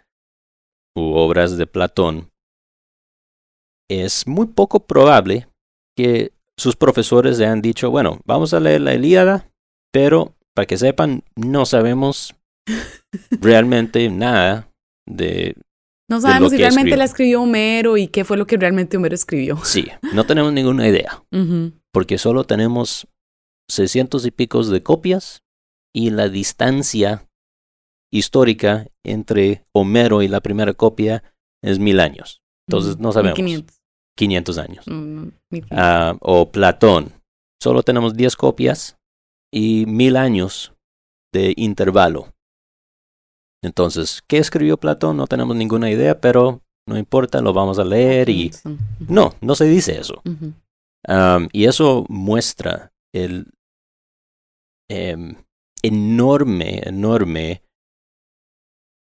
u 0.95 1.13
obras 1.13 1.57
de 1.57 1.65
Platón, 1.65 2.29
es 3.89 4.27
muy 4.27 4.47
poco 4.47 4.85
probable 4.85 5.47
que 5.97 6.31
sus 6.57 6.75
profesores 6.75 7.39
le 7.39 7.47
han 7.47 7.61
dicho, 7.61 7.89
bueno, 7.89 8.19
vamos 8.25 8.53
a 8.53 8.59
leer 8.59 8.81
la 8.81 8.93
Ilíada, 8.93 9.49
pero 9.91 10.35
para 10.53 10.67
que 10.67 10.77
sepan, 10.77 11.23
no 11.35 11.65
sabemos 11.65 12.35
realmente 13.41 14.09
nada 14.09 14.69
de... 15.07 15.55
No 16.09 16.21
sabemos 16.21 16.43
lo 16.43 16.49
si 16.49 16.57
que 16.57 16.63
realmente 16.63 16.89
escribió. 16.89 16.97
la 16.97 17.03
escribió 17.05 17.41
Homero 17.43 17.97
y 17.97 18.07
qué 18.07 18.25
fue 18.25 18.35
lo 18.35 18.47
que 18.47 18.57
realmente 18.57 18.97
Homero 18.97 19.15
escribió. 19.15 19.63
Sí, 19.63 19.87
no 20.13 20.25
tenemos 20.25 20.51
ninguna 20.53 20.87
idea, 20.87 21.23
porque 21.93 22.17
solo 22.17 22.43
tenemos 22.43 23.07
600 23.69 24.25
y 24.25 24.31
picos 24.31 24.69
de 24.69 24.83
copias 24.83 25.43
y 25.93 26.09
la 26.09 26.29
distancia 26.29 27.27
histórica 28.11 28.87
entre 29.03 29.65
Homero 29.73 30.21
y 30.21 30.27
la 30.27 30.41
primera 30.41 30.73
copia 30.73 31.23
es 31.63 31.79
mil 31.79 31.99
años. 31.99 32.41
Entonces 32.67 32.97
no 32.97 33.11
sabemos. 33.11 33.37
1500. 33.37 33.77
500 34.17 34.57
años. 34.57 34.87
Mm, 34.87 35.29
1500. 35.51 35.67
Ah, 35.71 36.17
o 36.21 36.51
Platón. 36.51 37.13
Solo 37.61 37.83
tenemos 37.83 38.15
10 38.15 38.35
copias 38.35 38.97
y 39.51 39.85
mil 39.85 40.15
años 40.17 40.73
de 41.33 41.53
intervalo. 41.57 42.33
Entonces, 43.63 44.23
¿qué 44.27 44.37
escribió 44.37 44.77
Platón? 44.77 45.17
No 45.17 45.27
tenemos 45.27 45.55
ninguna 45.55 45.89
idea, 45.89 46.19
pero 46.21 46.61
no 46.87 46.97
importa, 46.97 47.41
lo 47.41 47.53
vamos 47.53 47.77
a 47.79 47.83
leer 47.83 48.29
y... 48.29 48.49
500. 48.49 49.09
No, 49.09 49.33
no 49.41 49.55
se 49.55 49.65
dice 49.65 49.99
eso. 49.99 50.21
Am, 51.05 51.49
y 51.51 51.65
eso 51.65 52.05
muestra 52.07 52.91
el 53.13 53.51
em, 54.89 55.35
enorme, 55.83 56.81
enorme, 56.87 57.61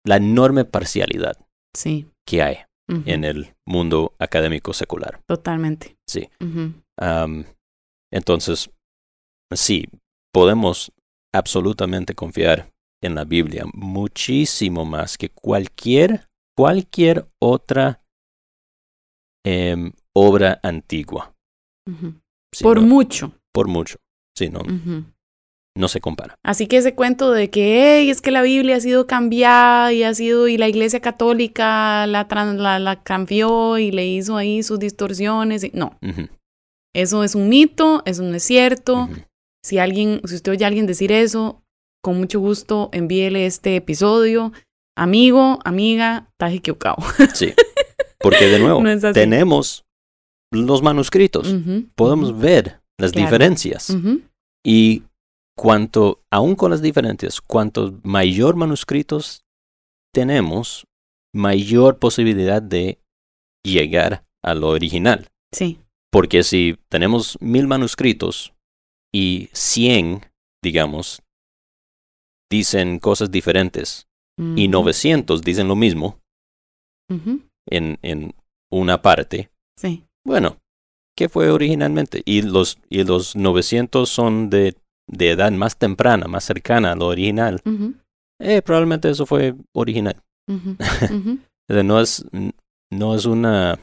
la 0.06 0.16
enorme 0.16 0.64
parcialidad 0.64 1.36
Sí. 1.76 2.06
que 2.26 2.42
hay 2.42 2.56
en 3.06 3.24
el 3.24 3.54
mundo 3.66 4.14
académico 4.18 4.72
secular. 4.74 5.22
Totalmente. 5.26 5.96
Sí. 6.06 6.28
Entonces, 8.12 8.70
sí, 9.54 9.86
podemos 10.32 10.92
absolutamente 11.34 12.14
confiar 12.14 12.70
en 13.02 13.14
la 13.14 13.24
Biblia 13.24 13.64
muchísimo 13.72 14.84
más 14.84 15.18
que 15.18 15.30
cualquier, 15.30 16.28
cualquier 16.56 17.26
otra 17.42 18.02
em, 19.44 19.92
obra 20.14 20.60
antigua. 20.62 21.34
Sí, 22.54 22.62
Por 22.62 22.80
no- 22.80 22.86
mucho. 22.86 23.32
por 23.52 23.68
mucho. 23.68 23.96
Sí, 24.36 24.48
no. 24.48 24.60
No 25.76 25.88
se 25.88 26.00
compara. 26.00 26.36
Así 26.44 26.66
que 26.66 26.76
ese 26.76 26.94
cuento 26.94 27.32
de 27.32 27.50
que 27.50 27.98
"Ey, 27.98 28.10
es 28.10 28.20
que 28.20 28.30
la 28.30 28.42
Biblia 28.42 28.76
ha 28.76 28.80
sido 28.80 29.06
cambiada 29.06 29.92
y 29.92 30.02
ha 30.04 30.14
sido 30.14 30.46
y 30.48 30.56
la 30.56 30.68
Iglesia 30.68 31.00
Católica 31.00 32.06
la, 32.06 32.26
la, 32.30 32.78
la 32.78 33.02
cambió 33.02 33.78
y 33.78 33.90
le 33.90 34.06
hizo 34.06 34.36
ahí 34.36 34.62
sus 34.62 34.78
distorsiones. 34.78 35.64
y- 35.64 35.72
no, 35.74 35.98
eso 36.94 37.24
es 37.24 37.34
un 37.34 37.48
mito, 37.48 38.02
eso 38.06 38.22
no 38.22 38.34
es 38.36 38.42
cierto. 38.44 39.08
Si 39.64 39.78
alguien, 39.78 40.20
si 40.26 40.36
usted 40.36 40.52
oye 40.52 40.64
a 40.64 40.68
alguien 40.68 40.86
decir 40.86 41.10
eso, 41.10 41.62
con 42.02 42.18
mucho 42.18 42.38
gusto 42.38 42.90
envíele 42.92 43.46
este 43.46 43.76
episodio. 43.76 44.52
Amigo, 44.96 45.58
amiga, 45.64 46.28
estás 46.32 46.52
equivocado. 46.52 46.96
Sí. 47.34 47.52
Porque 48.20 48.46
de 48.46 48.58
nuevo, 48.60 48.80
No 48.80 49.12
tenemos 49.12 49.84
los 50.52 50.82
manuscritos. 50.82 51.52
Podemos 51.96 52.38
ver 52.38 52.80
las 52.98 53.10
Claro. 53.12 53.26
diferencias. 53.26 53.94
Y 54.64 55.02
cuanto, 55.56 56.22
aún 56.30 56.54
con 56.56 56.70
las 56.70 56.82
diferencias, 56.82 57.40
cuanto 57.40 57.98
mayor 58.02 58.56
manuscritos 58.56 59.44
tenemos, 60.12 60.86
mayor 61.34 61.98
posibilidad 61.98 62.62
de 62.62 62.98
llegar 63.64 64.24
a 64.42 64.54
lo 64.54 64.68
original. 64.68 65.28
Sí. 65.52 65.78
Porque 66.12 66.42
si 66.42 66.76
tenemos 66.88 67.36
mil 67.40 67.66
manuscritos 67.66 68.52
y 69.12 69.48
cien, 69.52 70.20
digamos, 70.62 71.22
dicen 72.50 72.98
cosas 72.98 73.30
diferentes 73.30 74.06
y 74.38 74.64
Ujú, 74.64 74.72
900 74.72 75.42
dicen 75.42 75.68
lo 75.68 75.76
mismo 75.76 76.18
en, 77.70 77.98
en 78.02 78.34
una 78.70 79.00
parte, 79.02 79.50
Sí. 79.76 80.04
bueno, 80.26 80.58
¿qué 81.16 81.28
fue 81.28 81.50
originalmente? 81.50 82.22
Y 82.24 82.42
los, 82.42 82.78
y 82.88 83.04
los 83.04 83.36
900 83.36 84.08
son 84.08 84.50
de, 84.50 84.76
de 85.06 85.30
edad 85.30 85.52
más 85.52 85.76
temprana, 85.78 86.26
más 86.28 86.44
cercana 86.44 86.92
a 86.92 86.96
lo 86.96 87.06
original. 87.06 87.60
Eh, 88.40 88.62
probablemente 88.62 89.10
eso 89.10 89.26
fue 89.26 89.54
original. 89.74 90.16
no 91.68 92.00
es, 92.00 92.24
no 92.90 93.14
es 93.14 93.24
una... 93.24 93.78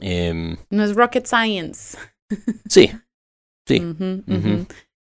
em, 0.00 0.56
No 0.70 0.84
es 0.84 0.94
rocket 0.94 1.26
science. 1.26 1.96
sí, 2.68 2.90
Sí. 3.66 3.82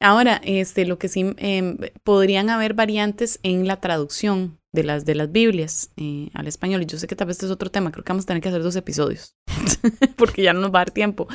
Ahora, 0.01 0.41
este, 0.45 0.85
lo 0.87 0.99
que 0.99 1.09
sí 1.09 1.35
em, 1.39 1.79
podrían 2.05 2.51
haber 2.51 2.75
variantes 2.75 3.41
en 3.43 3.67
la 3.67 3.81
traducción 3.81 4.59
de 4.73 4.85
las 4.85 5.05
de 5.05 5.15
las 5.15 5.33
Biblias 5.33 5.91
eh, 5.97 6.31
al 6.35 6.47
español. 6.47 6.83
Y 6.83 6.87
yo 6.87 6.99
sé 6.99 7.07
que 7.07 7.17
tal 7.17 7.27
vez 7.29 7.37
este 7.37 7.47
es 7.47 7.53
otro 7.53 7.71
tema. 7.71 7.91
Creo 7.91 8.05
que 8.05 8.13
vamos 8.13 8.25
a 8.25 8.27
tener 8.29 8.43
que 8.43 8.49
hacer 8.51 8.63
dos 8.63 8.77
episodios 8.77 9.35
porque 10.17 10.43
ya 10.43 10.53
no 10.53 10.61
nos 10.61 10.71
va 10.73 10.81
a 10.81 10.85
dar 10.85 10.91
tiempo. 10.91 11.27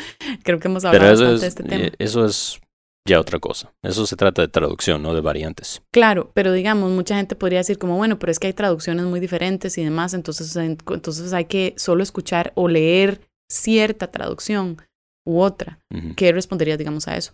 Creo 0.43 0.59
que 0.59 0.67
hemos 0.67 0.85
hablado 0.85 1.37
de 1.37 1.47
este 1.47 1.63
tema. 1.63 1.83
eh, 1.87 1.93
eso 1.99 2.25
es 2.25 2.61
ya 3.07 3.19
otra 3.19 3.39
cosa. 3.39 3.73
Eso 3.81 4.05
se 4.05 4.15
trata 4.15 4.41
de 4.41 4.47
traducción, 4.47 5.01
no 5.01 5.13
de 5.15 5.21
variantes. 5.21 5.81
Claro, 5.91 6.31
pero 6.33 6.51
digamos, 6.53 6.91
mucha 6.91 7.15
gente 7.15 7.35
podría 7.35 7.59
decir 7.59 7.77
como, 7.79 7.97
bueno, 7.97 8.19
pero 8.19 8.31
es 8.31 8.39
que 8.39 8.47
hay 8.47 8.53
traducciones 8.53 9.05
muy 9.05 9.19
diferentes 9.19 9.77
y 9.77 9.83
demás, 9.83 10.13
entonces, 10.13 10.55
en- 10.55 10.77
entonces 10.91 11.33
hay 11.33 11.45
que 11.45 11.73
solo 11.77 12.03
escuchar 12.03 12.51
o 12.55 12.67
leer 12.67 13.21
cierta 13.49 14.11
traducción 14.11 14.77
u 15.25 15.39
otra. 15.41 15.79
¿Qué 16.15 16.31
responderías, 16.31 16.77
digamos, 16.77 17.07
a 17.07 17.17
eso? 17.17 17.33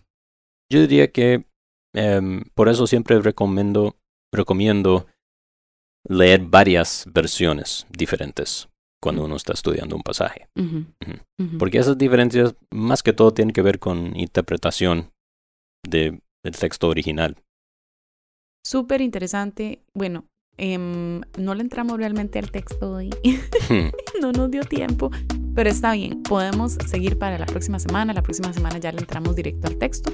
Yo 0.72 0.80
diría 0.82 1.12
que 1.12 1.46
em, 1.94 2.44
por 2.54 2.68
eso 2.70 2.88
siempre 2.88 3.20
recomiendo, 3.22 3.96
recomiendo 4.34 5.08
leer 6.08 6.42
varias 6.42 7.06
versiones 7.12 7.86
diferentes 7.90 8.68
cuando 9.02 9.24
uno 9.26 9.36
está 9.36 9.54
estudiando 9.54 9.96
un 9.96 10.02
pasaje. 10.04 10.48
Porque 11.60 11.78
esas 11.78 11.98
diferencias 11.98 12.56
más 12.72 13.02
que 13.04 13.14
todo 13.14 13.34
tienen 13.34 13.54
que 13.54 13.62
ver 13.62 13.80
con 13.80 14.16
interpretación 14.18 15.12
de, 15.90 16.20
del 16.44 16.56
texto 16.56 16.88
original. 16.88 17.36
Súper 18.66 19.02
interesante. 19.02 19.84
Bueno, 19.94 20.26
em, 20.58 21.22
no 21.38 21.54
le 21.54 21.62
entramos 21.62 21.98
realmente 21.98 22.40
al 22.40 22.52
texto 22.52 22.94
hoy. 22.94 23.10
no 24.22 24.32
nos 24.32 24.50
dio 24.50 24.64
tiempo, 24.64 25.12
pero 25.54 25.70
está 25.70 25.94
bien. 25.94 26.24
Podemos 26.24 26.78
seguir 26.88 27.20
para 27.20 27.38
la 27.38 27.46
próxima 27.46 27.80
semana. 27.80 28.14
La 28.14 28.24
próxima 28.24 28.52
semana 28.54 28.80
ya 28.80 28.92
le 28.92 29.00
entramos 29.00 29.36
directo 29.36 29.68
al 29.68 29.78
texto. 29.78 30.12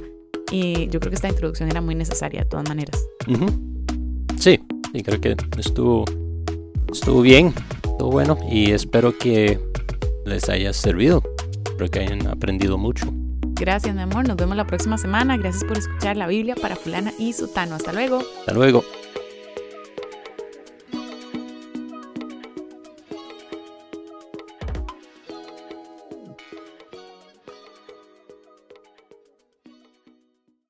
Y 0.52 0.88
yo 0.90 1.00
creo 1.00 1.12
que 1.12 1.16
esta 1.16 1.30
introducción 1.30 1.70
era 1.70 1.80
muy 1.80 1.96
necesaria 1.96 2.42
de 2.42 2.50
todas 2.50 2.68
maneras. 2.68 3.02
Sí, 4.38 4.60
sí, 4.94 5.04
creo 5.04 5.22
que 5.22 5.38
estuvo, 5.58 6.04
estuvo 6.92 7.22
bien, 7.22 7.54
estuvo 7.84 8.12
bueno 8.12 8.38
y 8.50 8.72
espero 8.72 9.18
que 9.18 9.60
les 10.26 10.50
haya 10.50 10.74
servido. 10.74 11.24
Espero 11.66 11.90
que 11.90 12.00
hayan 12.00 12.28
aprendido 12.28 12.78
mucho. 12.78 13.14
Gracias, 13.62 13.94
mi 13.94 14.02
amor. 14.02 14.28
Nos 14.28 14.38
vemos 14.38 14.58
la 14.58 14.66
próxima 14.66 14.98
semana. 14.98 15.38
Gracias 15.38 15.64
por 15.64 15.78
escuchar 15.78 16.18
la 16.18 16.26
Biblia 16.26 16.56
para 16.56 16.76
fulana 16.76 17.14
y 17.20 17.32
sutano. 17.34 17.76
Hasta 17.76 17.94
luego. 17.94 18.24
Hasta 18.40 18.54
luego. 18.54 18.84